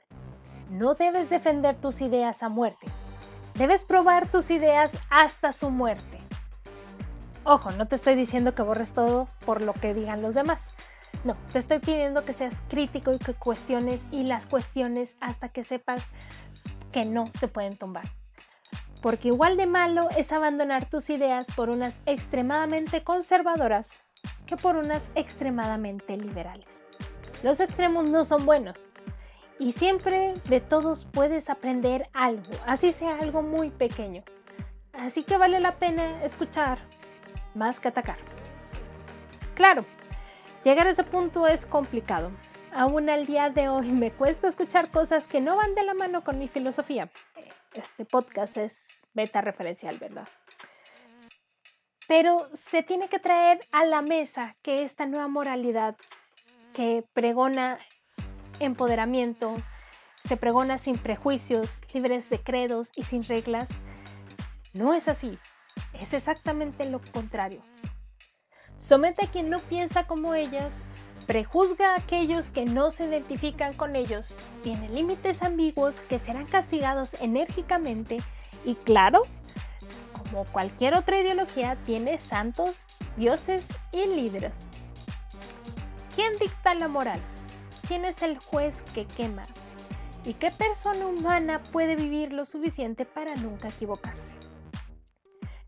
No 0.72 0.96
debes 0.96 1.30
defender 1.30 1.78
tus 1.78 2.02
ideas 2.02 2.42
a 2.42 2.50
muerte, 2.50 2.88
Debes 3.54 3.84
probar 3.84 4.32
tus 4.32 4.50
ideas 4.50 4.98
hasta 5.12 5.54
su 5.54 5.70
muerte. 5.70 6.18
Ojo, 7.44 7.70
no 7.74 7.88
te 7.88 7.94
estoy 7.94 8.16
diciendo 8.16 8.56
que 8.56 8.64
borres 8.64 8.94
todo 8.94 9.28
por 9.46 9.62
lo 9.62 9.74
que 9.74 9.94
digan 9.94 10.24
los 10.24 10.34
demás. 10.34 10.70
No, 11.24 11.38
te 11.52 11.60
estoy 11.60 11.78
pidiendo 11.78 12.26
que 12.26 12.34
seas 12.34 12.64
crítico 12.68 13.14
y 13.14 13.20
que 13.20 13.36
cuestiones 13.36 14.04
y 14.10 14.24
las 14.24 14.48
cuestiones 14.48 15.16
hasta 15.20 15.50
que 15.50 15.64
sepas 15.64 16.08
que 16.92 17.06
no 17.06 17.32
se 17.32 17.48
pueden 17.48 17.78
tumbar. 17.78 18.10
Porque 19.04 19.28
igual 19.28 19.58
de 19.58 19.68
malo 19.68 20.08
es 20.18 20.32
abandonar 20.32 20.90
tus 20.90 21.12
ideas 21.12 21.46
por 21.56 21.70
unas 21.70 22.00
extremadamente 22.08 23.04
conservadoras 23.04 23.92
que 24.46 24.58
por 24.58 24.76
unas 24.76 25.10
extremadamente 25.16 26.18
liberales. 26.18 26.86
Los 27.42 27.60
extremos 27.60 28.10
no 28.10 28.24
son 28.24 28.46
buenos, 28.46 28.88
y 29.60 29.72
siempre 29.72 30.34
de 30.50 30.60
todos 30.60 31.06
puedes 31.06 31.50
aprender 31.50 32.10
algo, 32.14 32.52
así 32.66 32.92
sea 32.92 33.18
algo 33.20 33.42
muy 33.42 33.70
pequeño. 33.70 34.24
Así 34.94 35.24
que 35.24 35.38
vale 35.38 35.60
la 35.60 35.76
pena 35.76 36.24
escuchar 36.24 36.80
más 37.54 37.80
que 37.80 37.88
atacar. 37.88 38.18
Claro, 39.56 39.86
llegar 40.64 40.88
a 40.88 40.90
ese 40.90 41.04
punto 41.04 41.48
es 41.48 41.66
complicado. 41.66 42.32
Aún 42.74 43.10
al 43.10 43.26
día 43.26 43.50
de 43.50 43.70
hoy 43.70 43.92
me 43.92 44.12
cuesta 44.12 44.48
escuchar 44.48 44.90
cosas 44.90 45.28
que 45.28 45.42
no 45.42 45.56
van 45.56 45.76
de 45.76 45.84
la 45.84 45.94
mano 45.94 46.22
con 46.22 46.40
mi 46.40 46.48
filosofía. 46.48 47.10
Este 47.74 48.06
podcast 48.06 48.58
es 48.58 49.06
beta 49.14 49.42
referencial, 49.42 49.98
¿verdad? 50.00 50.28
Pero 52.16 52.48
se 52.54 52.84
tiene 52.84 53.10
que 53.10 53.18
traer 53.18 53.68
a 53.72 53.86
la 53.86 54.04
mesa 54.04 54.56
que 54.62 54.84
esta 54.84 55.08
nueva 55.08 55.28
moralidad 55.28 55.96
que 56.72 57.04
pregona 57.14 57.80
empoderamiento, 58.60 59.56
se 60.24 60.38
pregona 60.38 60.78
sin 60.78 61.00
prejuicios, 61.00 61.82
libres 61.92 62.30
de 62.30 62.38
credos 62.40 62.92
y 62.96 63.02
sin 63.02 63.24
reglas. 63.24 63.72
No 64.74 64.94
es 64.94 65.08
así, 65.08 65.40
es 66.00 66.14
exactamente 66.14 66.86
lo 66.86 67.02
contrario. 67.02 67.64
Somete 68.78 69.26
a 69.26 69.32
quien 69.32 69.50
no 69.50 69.58
piensa 69.58 70.06
como 70.06 70.36
ellas, 70.36 70.84
prejuzga 71.26 71.94
a 71.94 71.98
aquellos 71.98 72.52
que 72.52 72.66
no 72.66 72.92
se 72.92 73.06
identifican 73.06 73.74
con 73.74 73.96
ellos, 73.96 74.38
tiene 74.62 74.88
límites 74.88 75.42
ambiguos 75.42 76.02
que 76.02 76.20
serán 76.20 76.46
castigados 76.46 77.16
enérgicamente 77.16 78.20
y 78.66 78.76
claro, 78.76 79.24
como 80.34 80.46
cualquier 80.46 80.96
otra 80.96 81.20
ideología, 81.20 81.78
tiene 81.86 82.18
santos, 82.18 82.88
dioses 83.18 83.70
y 83.92 84.06
líderes. 84.06 84.68
¿Quién 86.16 86.34
dicta 86.40 86.74
la 86.74 86.88
moral? 86.88 87.20
¿Quién 87.88 88.04
es 88.04 88.24
el 88.24 88.40
juez 88.40 88.82
que 88.96 89.06
quema? 89.06 89.46
¿Y 90.26 90.34
qué 90.34 90.50
persona 90.50 91.06
humana 91.06 91.62
puede 91.72 91.96
vivir 91.96 92.34
lo 92.34 92.46
suficiente 92.46 93.06
para 93.06 93.36
nunca 93.36 93.68
equivocarse? 93.68 94.36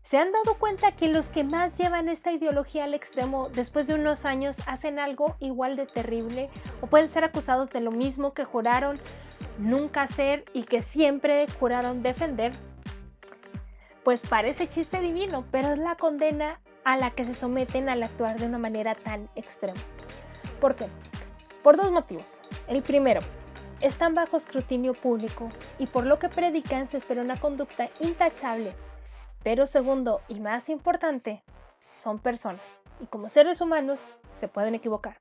¿Se 0.02 0.18
han 0.18 0.32
dado 0.32 0.58
cuenta 0.58 0.92
que 0.92 1.08
los 1.08 1.28
que 1.28 1.44
más 1.44 1.78
llevan 1.78 2.08
esta 2.08 2.32
ideología 2.32 2.84
al 2.84 2.94
extremo 2.94 3.48
después 3.54 3.86
de 3.86 3.94
unos 3.94 4.24
años 4.24 4.56
hacen 4.66 4.98
algo 4.98 5.36
igual 5.38 5.76
de 5.76 5.86
terrible 5.86 6.50
o 6.80 6.88
pueden 6.88 7.08
ser 7.08 7.22
acusados 7.22 7.70
de 7.70 7.80
lo 7.80 7.92
mismo 7.92 8.34
que 8.34 8.44
juraron 8.44 8.98
nunca 9.58 10.02
hacer 10.02 10.44
y 10.54 10.64
que 10.64 10.82
siempre 10.82 11.46
juraron 11.60 12.02
defender? 12.02 12.52
Pues 14.06 14.24
parece 14.24 14.68
chiste 14.68 15.00
divino, 15.00 15.44
pero 15.50 15.72
es 15.72 15.78
la 15.78 15.96
condena 15.96 16.60
a 16.84 16.96
la 16.96 17.10
que 17.10 17.24
se 17.24 17.34
someten 17.34 17.88
al 17.88 18.04
actuar 18.04 18.38
de 18.38 18.46
una 18.46 18.56
manera 18.56 18.94
tan 18.94 19.28
extrema. 19.34 19.80
¿Por 20.60 20.76
qué? 20.76 20.86
Por 21.64 21.76
dos 21.76 21.90
motivos. 21.90 22.40
El 22.68 22.84
primero, 22.84 23.20
están 23.80 24.14
bajo 24.14 24.36
escrutinio 24.36 24.94
público 24.94 25.48
y 25.80 25.88
por 25.88 26.06
lo 26.06 26.20
que 26.20 26.28
predican 26.28 26.86
se 26.86 26.98
espera 26.98 27.20
una 27.20 27.40
conducta 27.40 27.90
intachable. 27.98 28.76
Pero 29.42 29.66
segundo 29.66 30.20
y 30.28 30.38
más 30.38 30.68
importante, 30.68 31.42
son 31.90 32.20
personas 32.20 32.78
y 33.00 33.06
como 33.06 33.28
seres 33.28 33.60
humanos 33.60 34.14
se 34.30 34.46
pueden 34.46 34.76
equivocar. 34.76 35.16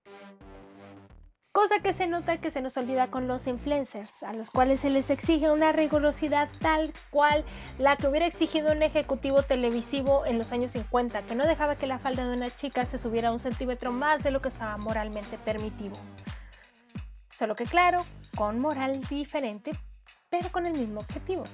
Cosa 1.56 1.80
que 1.80 1.94
se 1.94 2.06
nota 2.06 2.42
que 2.42 2.52
se 2.52 2.62
nos 2.62 2.76
olvida 2.76 3.08
con 3.08 3.30
los 3.30 3.48
influencers, 3.48 4.24
a 4.24 4.34
los 4.34 4.52
cuales 4.52 4.82
se 4.82 4.90
les 4.90 5.10
exige 5.10 5.50
una 5.50 5.72
rigurosidad 5.72 6.50
tal 6.60 6.92
cual 7.12 7.46
la 7.80 7.96
que 7.96 8.10
hubiera 8.10 8.28
exigido 8.28 8.74
un 8.74 8.84
ejecutivo 8.84 9.42
televisivo 9.42 10.26
en 10.26 10.38
los 10.38 10.52
años 10.52 10.72
50, 10.72 11.22
que 11.22 11.34
no 11.34 11.48
dejaba 11.48 11.78
que 11.78 11.88
la 11.88 11.98
falda 11.98 12.28
de 12.28 12.36
una 12.36 12.54
chica 12.54 12.86
se 12.86 12.98
subiera 12.98 13.32
un 13.32 13.40
centímetro 13.40 13.94
más 13.94 14.22
de 14.22 14.32
lo 14.32 14.42
que 14.42 14.50
estaba 14.50 14.76
moralmente 14.76 15.38
permitido. 15.38 15.96
Solo 17.30 17.56
que 17.56 17.64
claro, 17.64 18.04
con 18.36 18.60
moral 18.60 19.00
diferente, 19.10 19.72
pero 20.30 20.52
con 20.52 20.66
el 20.66 20.74
mismo 20.74 21.00
objetivo. 21.00 21.46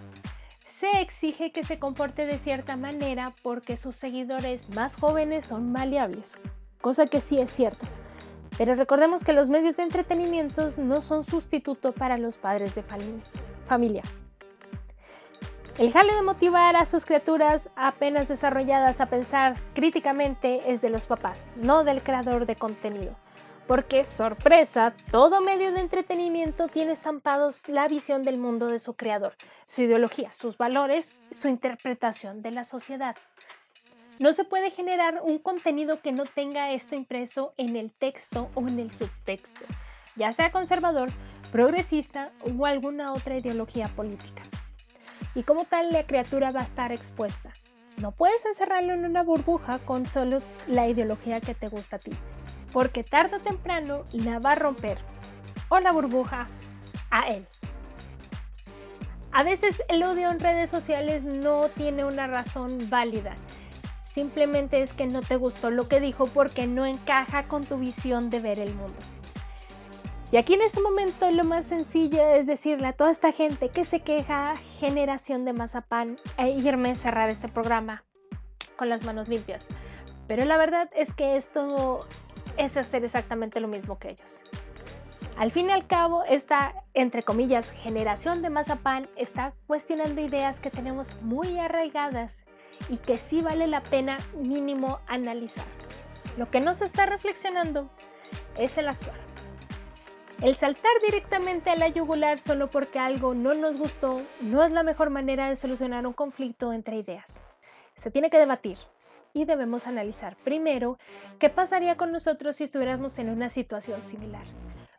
Se 0.65 0.99
exige 0.99 1.51
que 1.51 1.63
se 1.63 1.77
comporte 1.77 2.25
de 2.25 2.39
cierta 2.39 2.75
manera 2.75 3.35
porque 3.43 3.77
sus 3.77 3.97
seguidores 3.97 4.71
más 4.71 4.95
jóvenes 4.95 5.45
son 5.45 5.71
maleables, 5.71 6.39
cosa 6.81 7.05
que 7.05 7.21
sí 7.21 7.37
es 7.37 7.51
cierto. 7.51 7.85
Pero 8.57 8.75
recordemos 8.75 9.23
que 9.23 9.33
los 9.33 9.49
medios 9.49 9.77
de 9.77 9.83
entretenimiento 9.83 10.69
no 10.77 11.01
son 11.01 11.23
sustituto 11.23 11.93
para 11.93 12.17
los 12.17 12.37
padres 12.37 12.75
de 12.75 12.83
familia. 13.65 14.03
El 15.77 15.91
jale 15.91 16.13
de 16.13 16.21
motivar 16.21 16.75
a 16.75 16.85
sus 16.85 17.05
criaturas 17.05 17.69
apenas 17.75 18.27
desarrolladas 18.27 19.01
a 19.01 19.07
pensar 19.07 19.55
críticamente 19.73 20.71
es 20.71 20.81
de 20.81 20.89
los 20.89 21.05
papás, 21.05 21.49
no 21.55 21.83
del 21.83 22.03
creador 22.03 22.45
de 22.45 22.55
contenido. 22.55 23.15
Porque, 23.67 24.03
sorpresa, 24.03 24.93
todo 25.11 25.39
medio 25.39 25.71
de 25.71 25.79
entretenimiento 25.79 26.67
tiene 26.67 26.91
estampados 26.91 27.69
la 27.69 27.87
visión 27.87 28.23
del 28.23 28.37
mundo 28.37 28.67
de 28.67 28.79
su 28.79 28.95
creador, 28.95 29.35
su 29.65 29.83
ideología, 29.83 30.33
sus 30.33 30.57
valores, 30.57 31.23
su 31.31 31.47
interpretación 31.47 32.41
de 32.41 32.51
la 32.51 32.65
sociedad. 32.65 33.15
No 34.21 34.31
se 34.31 34.45
puede 34.45 34.69
generar 34.69 35.19
un 35.21 35.37
contenido 35.37 36.01
que 36.01 36.13
no 36.13 36.23
tenga 36.23 36.71
esto 36.71 36.95
impreso 36.95 37.53
en 37.57 37.75
el 37.75 37.91
texto 37.91 38.49
o 38.55 38.65
en 38.65 38.79
el 38.79 38.93
subtexto, 38.93 39.65
ya 40.15 40.31
sea 40.31 40.53
conservador, 40.53 41.09
progresista 41.51 42.31
o 42.57 42.65
alguna 42.65 43.11
otra 43.11 43.37
ideología 43.37 43.89
política. 43.89 44.43
Y 45.35 45.43
como 45.43 45.65
tal, 45.65 45.91
la 45.91 46.05
criatura 46.05 46.51
va 46.51 46.61
a 46.61 46.63
estar 46.63 46.93
expuesta. 46.93 47.51
No 47.97 48.13
puedes 48.13 48.45
encerrarlo 48.45 48.93
en 48.93 49.03
una 49.03 49.23
burbuja 49.23 49.79
con 49.79 50.05
solo 50.05 50.41
la 50.67 50.87
ideología 50.87 51.41
que 51.41 51.53
te 51.53 51.67
gusta 51.67 51.97
a 51.97 51.99
ti 51.99 52.11
porque 52.71 53.03
tarde 53.03 53.37
o 53.37 53.39
temprano 53.39 54.03
la 54.13 54.39
va 54.39 54.51
a 54.51 54.55
romper 54.55 54.97
o 55.69 55.79
la 55.79 55.91
burbuja 55.91 56.47
a 57.09 57.27
él. 57.29 57.45
A 59.31 59.43
veces 59.43 59.81
el 59.87 60.03
odio 60.03 60.29
en 60.29 60.39
redes 60.39 60.69
sociales 60.69 61.23
no 61.23 61.69
tiene 61.69 62.03
una 62.03 62.27
razón 62.27 62.89
válida. 62.89 63.35
Simplemente 64.11 64.81
es 64.81 64.91
que 64.91 65.07
no 65.07 65.21
te 65.21 65.37
gustó 65.37 65.71
lo 65.71 65.87
que 65.87 66.01
dijo 66.01 66.25
porque 66.25 66.67
no 66.67 66.85
encaja 66.85 67.47
con 67.47 67.63
tu 67.63 67.77
visión 67.77 68.29
de 68.29 68.41
ver 68.41 68.59
el 68.59 68.75
mundo. 68.75 68.99
Y 70.33 70.37
aquí 70.37 70.53
en 70.53 70.61
este 70.61 70.81
momento 70.81 71.31
lo 71.31 71.45
más 71.45 71.65
sencillo 71.65 72.21
es 72.21 72.45
decirle 72.45 72.87
a 72.87 72.93
toda 72.93 73.09
esta 73.09 73.31
gente 73.31 73.69
que 73.69 73.85
se 73.85 74.01
queja, 74.01 74.55
generación 74.79 75.45
de 75.45 75.53
mazapán, 75.53 76.17
e 76.37 76.49
irme 76.49 76.91
a 76.91 76.95
cerrar 76.95 77.29
este 77.29 77.47
programa 77.47 78.03
con 78.75 78.89
las 78.89 79.05
manos 79.05 79.29
limpias. 79.29 79.65
Pero 80.27 80.43
la 80.43 80.57
verdad 80.57 80.89
es 80.93 81.13
que 81.13 81.37
esto 81.37 82.05
es 82.57 82.75
hacer 82.75 83.05
exactamente 83.05 83.61
lo 83.61 83.69
mismo 83.69 83.97
que 83.97 84.09
ellos. 84.09 84.41
Al 85.37 85.51
fin 85.51 85.69
y 85.69 85.71
al 85.71 85.87
cabo, 85.87 86.23
esta, 86.25 86.75
entre 86.93 87.23
comillas, 87.23 87.71
generación 87.71 88.41
de 88.41 88.49
mazapán 88.49 89.07
está 89.15 89.53
cuestionando 89.67 90.19
ideas 90.19 90.59
que 90.59 90.69
tenemos 90.69 91.21
muy 91.21 91.59
arraigadas 91.59 92.45
y 92.89 92.97
que 92.97 93.17
sí 93.17 93.41
vale 93.41 93.67
la 93.67 93.81
pena 93.81 94.17
mínimo 94.33 94.99
analizar. 95.07 95.65
Lo 96.37 96.49
que 96.49 96.59
no 96.61 96.73
se 96.73 96.85
está 96.85 97.05
reflexionando 97.05 97.89
es 98.57 98.77
el 98.77 98.87
actuar. 98.87 99.19
El 100.41 100.55
saltar 100.55 100.91
directamente 101.05 101.69
a 101.69 101.75
la 101.75 101.87
yugular 101.87 102.39
solo 102.39 102.71
porque 102.71 102.99
algo 102.99 103.33
no 103.33 103.53
nos 103.53 103.77
gustó 103.77 104.21
no 104.41 104.63
es 104.63 104.73
la 104.73 104.83
mejor 104.83 105.09
manera 105.09 105.49
de 105.49 105.55
solucionar 105.55 106.07
un 106.07 106.13
conflicto 106.13 106.73
entre 106.73 106.97
ideas. 106.97 107.41
Se 107.93 108.09
tiene 108.09 108.29
que 108.29 108.39
debatir, 108.39 108.77
y 109.33 109.45
debemos 109.45 109.87
analizar 109.87 110.35
primero 110.37 110.97
qué 111.39 111.49
pasaría 111.49 111.95
con 111.95 112.11
nosotros 112.11 112.55
si 112.55 112.63
estuviéramos 112.63 113.17
en 113.19 113.29
una 113.29 113.49
situación 113.49 114.01
similar. 114.01 114.43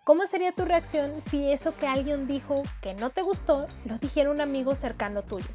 ¿Cómo 0.04 0.26
sería 0.26 0.52
tu 0.52 0.64
reacción 0.64 1.20
si 1.20 1.50
eso 1.52 1.76
que 1.76 1.86
alguien 1.86 2.26
dijo 2.26 2.62
que 2.80 2.94
no 2.94 3.10
te 3.10 3.22
gustó 3.22 3.66
lo 3.84 3.98
dijera 3.98 4.30
un 4.30 4.40
amigo 4.40 4.74
cercano 4.74 5.22
tuyo? 5.22 5.46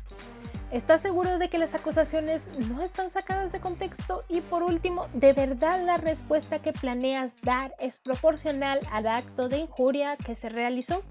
¿Estás 0.71 0.99
seguro 0.99 1.37
de 1.37 1.47
que 1.47 1.59
las 1.59 1.75
acusaciones 1.75 2.43
no 2.67 2.83
están 2.83 3.09
sacadas 3.09 3.53
de 3.53 3.61
contexto? 3.61 4.25
Y 4.27 4.41
por 4.41 4.63
último, 4.63 5.07
¿de 5.13 5.31
verdad 5.31 5.81
la 5.85 5.95
respuesta 5.95 6.59
que 6.59 6.73
planeas 6.73 7.37
dar 7.41 7.73
es 7.79 7.99
proporcional 7.99 8.81
al 8.91 9.07
acto 9.07 9.47
de 9.47 9.59
injuria 9.59 10.17
que 10.17 10.35
se 10.35 10.49
realizó? 10.49 11.03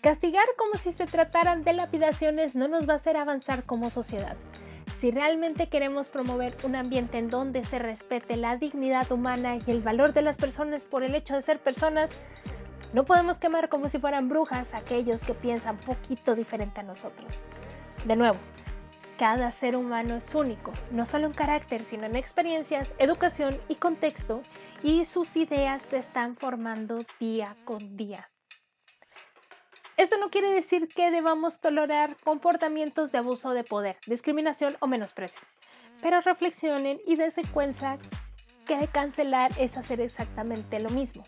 Castigar 0.00 0.46
como 0.56 0.74
si 0.78 0.90
se 0.90 1.04
trataran 1.04 1.64
de 1.64 1.74
lapidaciones 1.74 2.56
no 2.56 2.66
nos 2.66 2.88
va 2.88 2.94
a 2.94 2.96
hacer 2.96 3.18
avanzar 3.18 3.64
como 3.64 3.90
sociedad. 3.90 4.36
Si 4.98 5.10
realmente 5.10 5.68
queremos 5.68 6.08
promover 6.08 6.56
un 6.62 6.76
ambiente 6.76 7.18
en 7.18 7.28
donde 7.28 7.62
se 7.62 7.78
respete 7.78 8.38
la 8.38 8.56
dignidad 8.56 9.12
humana 9.12 9.56
y 9.56 9.70
el 9.70 9.82
valor 9.82 10.14
de 10.14 10.22
las 10.22 10.38
personas 10.38 10.86
por 10.86 11.02
el 11.02 11.14
hecho 11.14 11.34
de 11.34 11.42
ser 11.42 11.58
personas, 11.58 12.16
no 12.94 13.04
podemos 13.04 13.38
quemar 13.38 13.68
como 13.68 13.90
si 13.90 13.98
fueran 13.98 14.30
brujas 14.30 14.72
a 14.72 14.78
aquellos 14.78 15.24
que 15.24 15.34
piensan 15.34 15.76
poquito 15.76 16.34
diferente 16.34 16.80
a 16.80 16.84
nosotros. 16.84 17.42
De 18.06 18.14
nuevo, 18.14 18.38
cada 19.18 19.50
ser 19.50 19.76
humano 19.76 20.14
es 20.14 20.32
único, 20.32 20.72
no 20.92 21.04
solo 21.04 21.26
en 21.26 21.32
carácter, 21.32 21.82
sino 21.82 22.06
en 22.06 22.14
experiencias, 22.14 22.94
educación 23.00 23.60
y 23.68 23.74
contexto, 23.74 24.44
y 24.84 25.04
sus 25.04 25.34
ideas 25.34 25.82
se 25.82 25.98
están 25.98 26.36
formando 26.36 27.04
día 27.18 27.56
con 27.64 27.96
día. 27.96 28.30
Esto 29.96 30.18
no 30.18 30.30
quiere 30.30 30.52
decir 30.52 30.86
que 30.86 31.10
debamos 31.10 31.60
tolerar 31.60 32.16
comportamientos 32.22 33.10
de 33.10 33.18
abuso 33.18 33.50
de 33.54 33.64
poder, 33.64 33.96
discriminación 34.06 34.76
o 34.78 34.86
menosprecio, 34.86 35.40
pero 36.00 36.20
reflexionen 36.20 37.00
y 37.08 37.16
dense 37.16 37.42
cuenta 37.52 37.98
que 38.66 38.86
cancelar 38.86 39.50
es 39.58 39.76
hacer 39.76 40.00
exactamente 40.00 40.78
lo 40.78 40.90
mismo. 40.90 41.24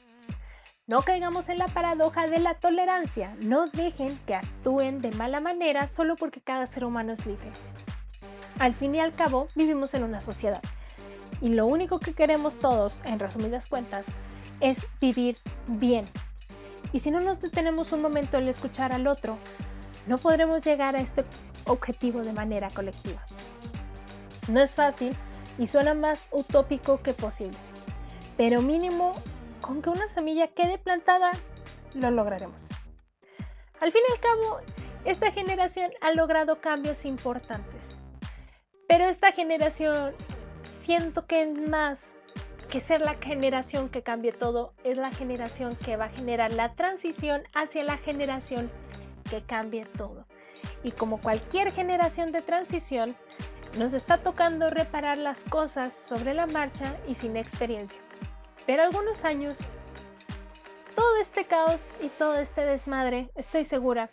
No 0.88 1.02
caigamos 1.02 1.50
en 1.50 1.58
la 1.58 1.68
paradoja 1.68 2.28
de 2.28 2.38
la 2.38 2.54
tolerancia, 2.54 3.36
no 3.40 3.66
dejen 3.66 4.18
que 4.26 4.34
actúen 4.34 5.02
de 5.02 5.10
mala 5.10 5.38
manera 5.38 5.86
solo 5.86 6.16
porque 6.16 6.40
cada 6.40 6.64
ser 6.64 6.86
humano 6.86 7.12
es 7.12 7.26
libre. 7.26 7.50
Al 8.58 8.72
fin 8.72 8.94
y 8.94 8.98
al 8.98 9.12
cabo, 9.12 9.48
vivimos 9.54 9.92
en 9.92 10.02
una 10.02 10.22
sociedad 10.22 10.62
y 11.42 11.50
lo 11.50 11.66
único 11.66 12.00
que 12.00 12.14
queremos 12.14 12.56
todos, 12.56 13.02
en 13.04 13.18
resumidas 13.18 13.68
cuentas, 13.68 14.06
es 14.60 14.86
vivir 14.98 15.36
bien, 15.66 16.08
y 16.94 17.00
si 17.00 17.10
no 17.10 17.20
nos 17.20 17.42
detenemos 17.42 17.92
un 17.92 18.00
momento 18.00 18.38
en 18.38 18.48
escuchar 18.48 18.92
al 18.92 19.06
otro, 19.06 19.36
no 20.06 20.16
podremos 20.16 20.64
llegar 20.64 20.96
a 20.96 21.00
este 21.00 21.22
objetivo 21.66 22.22
de 22.22 22.32
manera 22.32 22.70
colectiva. 22.70 23.22
No 24.48 24.60
es 24.60 24.74
fácil 24.74 25.14
y 25.58 25.66
suena 25.66 25.92
más 25.92 26.24
utópico 26.30 27.02
que 27.02 27.12
posible, 27.12 27.58
pero 28.38 28.62
mínimo 28.62 29.12
con 29.60 29.82
que 29.82 29.90
una 29.90 30.08
semilla 30.08 30.48
quede 30.48 30.78
plantada, 30.78 31.30
lo 31.94 32.10
lograremos. 32.10 32.68
Al 33.80 33.92
fin 33.92 34.02
y 34.08 34.12
al 34.12 34.20
cabo, 34.20 34.60
esta 35.04 35.30
generación 35.30 35.90
ha 36.00 36.12
logrado 36.12 36.60
cambios 36.60 37.04
importantes, 37.04 37.96
pero 38.88 39.08
esta 39.08 39.32
generación 39.32 40.14
siento 40.62 41.26
que 41.26 41.46
más 41.46 42.16
que 42.68 42.80
ser 42.80 43.00
la 43.00 43.14
generación 43.14 43.88
que 43.88 44.02
cambie 44.02 44.32
todo 44.32 44.74
es 44.84 44.96
la 44.98 45.10
generación 45.10 45.76
que 45.76 45.96
va 45.96 46.06
a 46.06 46.10
generar 46.10 46.52
la 46.52 46.74
transición 46.74 47.42
hacia 47.54 47.84
la 47.84 47.96
generación 47.96 48.70
que 49.30 49.42
cambie 49.42 49.86
todo. 49.86 50.26
Y 50.82 50.90
como 50.90 51.20
cualquier 51.20 51.72
generación 51.72 52.32
de 52.32 52.42
transición, 52.42 53.16
nos 53.78 53.92
está 53.92 54.18
tocando 54.18 54.70
reparar 54.70 55.18
las 55.18 55.44
cosas 55.44 55.94
sobre 55.94 56.34
la 56.34 56.46
marcha 56.46 56.96
y 57.06 57.14
sin 57.14 57.36
experiencia. 57.36 58.00
Pero 58.68 58.82
algunos 58.82 59.24
años, 59.24 59.60
todo 60.94 61.16
este 61.22 61.46
caos 61.46 61.94
y 62.02 62.10
todo 62.10 62.38
este 62.38 62.66
desmadre, 62.66 63.30
estoy 63.34 63.64
segura 63.64 64.10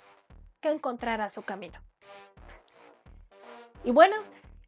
que 0.62 0.72
encontrará 0.72 1.28
su 1.30 1.42
camino. 1.42 1.78
Y 3.84 3.92
bueno, 3.92 4.16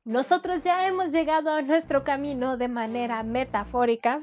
nosotros 0.03 0.61
ya 0.61 0.85
hemos 0.87 1.13
llegado 1.13 1.53
a 1.53 1.61
nuestro 1.61 2.03
camino 2.03 2.57
de 2.57 2.67
manera 2.67 3.23
metafórica. 3.23 4.19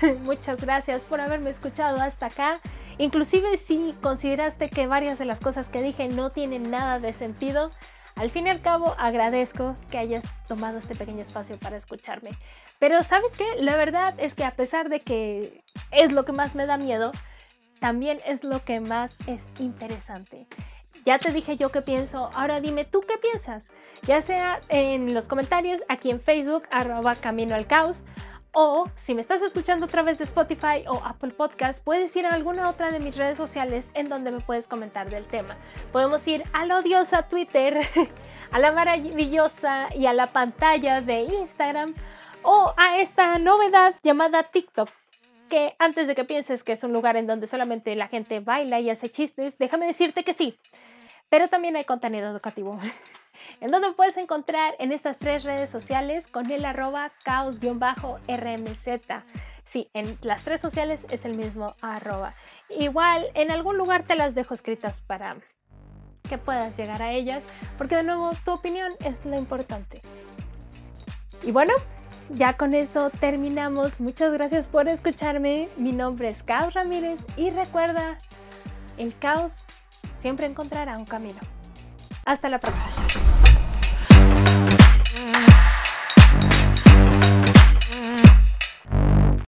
Muchas 0.22 0.64
gracias 0.64 1.04
por 1.04 1.20
haberme 1.20 1.50
escuchado 1.50 2.00
hasta 2.00 2.26
acá. 2.26 2.60
Inclusive 2.98 3.56
si 3.56 3.96
consideraste 4.00 4.70
que 4.70 4.86
varias 4.86 5.18
de 5.18 5.24
las 5.24 5.40
cosas 5.40 5.68
que 5.68 5.82
dije 5.82 6.06
no 6.06 6.30
tienen 6.30 6.70
nada 6.70 7.00
de 7.00 7.12
sentido, 7.12 7.72
al 8.18 8.30
fin 8.30 8.48
y 8.48 8.50
al 8.50 8.60
cabo 8.60 8.96
agradezco 8.98 9.76
que 9.90 9.98
hayas 9.98 10.24
tomado 10.48 10.78
este 10.78 10.96
pequeño 10.96 11.22
espacio 11.22 11.56
para 11.56 11.76
escucharme. 11.76 12.30
Pero 12.80 13.02
sabes 13.04 13.34
qué, 13.36 13.46
la 13.60 13.76
verdad 13.76 14.14
es 14.18 14.34
que 14.34 14.44
a 14.44 14.50
pesar 14.50 14.88
de 14.88 15.00
que 15.00 15.62
es 15.92 16.12
lo 16.12 16.24
que 16.24 16.32
más 16.32 16.56
me 16.56 16.66
da 16.66 16.76
miedo, 16.76 17.12
también 17.78 18.18
es 18.26 18.42
lo 18.42 18.64
que 18.64 18.80
más 18.80 19.18
es 19.28 19.48
interesante. 19.60 20.48
Ya 21.04 21.18
te 21.18 21.32
dije 21.32 21.56
yo 21.56 21.70
qué 21.70 21.80
pienso, 21.80 22.28
ahora 22.34 22.60
dime 22.60 22.84
tú 22.84 23.02
qué 23.02 23.18
piensas, 23.18 23.70
ya 24.02 24.20
sea 24.20 24.60
en 24.68 25.14
los 25.14 25.28
comentarios 25.28 25.80
aquí 25.88 26.10
en 26.10 26.18
Facebook, 26.18 26.64
arroba 26.72 27.14
Camino 27.14 27.54
al 27.54 27.68
Caos, 27.68 28.02
o 28.52 28.88
si 28.94 29.14
me 29.14 29.20
estás 29.20 29.42
escuchando 29.42 29.86
a 29.86 29.88
través 29.88 30.18
de 30.18 30.24
Spotify 30.24 30.84
o 30.88 31.00
Apple 31.04 31.30
Podcast, 31.30 31.84
puedes 31.84 32.14
ir 32.16 32.26
a 32.26 32.34
alguna 32.34 32.68
otra 32.68 32.90
de 32.90 32.98
mis 32.98 33.16
redes 33.16 33.36
sociales 33.36 33.90
en 33.94 34.08
donde 34.08 34.30
me 34.30 34.40
puedes 34.40 34.68
comentar 34.68 35.10
del 35.10 35.26
tema. 35.26 35.56
Podemos 35.92 36.26
ir 36.26 36.44
a 36.52 36.64
la 36.66 36.78
odiosa 36.78 37.28
Twitter, 37.28 37.78
a 38.50 38.58
la 38.58 38.72
maravillosa 38.72 39.88
y 39.94 40.06
a 40.06 40.12
la 40.12 40.28
pantalla 40.28 41.00
de 41.00 41.22
Instagram 41.22 41.94
o 42.42 42.72
a 42.76 42.98
esta 42.98 43.38
novedad 43.38 43.94
llamada 44.02 44.42
TikTok 44.44 44.88
que 45.48 45.74
antes 45.78 46.06
de 46.06 46.14
que 46.14 46.24
pienses 46.24 46.62
que 46.62 46.72
es 46.72 46.84
un 46.84 46.92
lugar 46.92 47.16
en 47.16 47.26
donde 47.26 47.46
solamente 47.46 47.94
la 47.96 48.08
gente 48.08 48.40
baila 48.40 48.80
y 48.80 48.90
hace 48.90 49.10
chistes, 49.10 49.58
déjame 49.58 49.86
decirte 49.86 50.22
que 50.22 50.34
sí. 50.34 50.58
Pero 51.28 51.48
también 51.48 51.76
hay 51.76 51.84
contenido 51.84 52.30
educativo. 52.30 52.78
en 53.60 53.70
donde 53.70 53.92
puedes 53.92 54.16
encontrar 54.16 54.74
en 54.78 54.92
estas 54.92 55.18
tres 55.18 55.44
redes 55.44 55.70
sociales 55.70 56.26
con 56.26 56.50
el 56.50 56.64
arroba 56.64 57.12
caos-rmz. 57.24 58.88
Sí, 59.64 59.90
en 59.92 60.18
las 60.22 60.44
tres 60.44 60.60
sociales 60.60 61.06
es 61.10 61.24
el 61.24 61.34
mismo 61.34 61.74
arroba. 61.82 62.34
Igual, 62.70 63.26
en 63.34 63.50
algún 63.50 63.76
lugar 63.76 64.04
te 64.04 64.16
las 64.16 64.34
dejo 64.34 64.54
escritas 64.54 65.00
para 65.00 65.36
que 66.28 66.38
puedas 66.38 66.76
llegar 66.76 67.02
a 67.02 67.12
ellas, 67.12 67.44
porque 67.76 67.96
de 67.96 68.02
nuevo 68.02 68.30
tu 68.44 68.52
opinión 68.52 68.92
es 69.04 69.24
lo 69.24 69.36
importante. 69.36 70.00
Y 71.42 71.52
bueno, 71.52 71.72
ya 72.30 72.54
con 72.54 72.74
eso 72.74 73.10
terminamos. 73.10 74.00
Muchas 74.00 74.32
gracias 74.32 74.68
por 74.68 74.88
escucharme. 74.88 75.68
Mi 75.76 75.92
nombre 75.92 76.28
es 76.28 76.42
Caos 76.42 76.74
Ramírez 76.74 77.20
y 77.36 77.50
recuerda, 77.50 78.18
el 78.98 79.16
caos 79.18 79.64
siempre 80.12 80.46
encontrará 80.46 80.98
un 80.98 81.06
camino. 81.06 81.38
Hasta 82.28 82.50
la 82.50 82.58
próxima. 82.58 83.57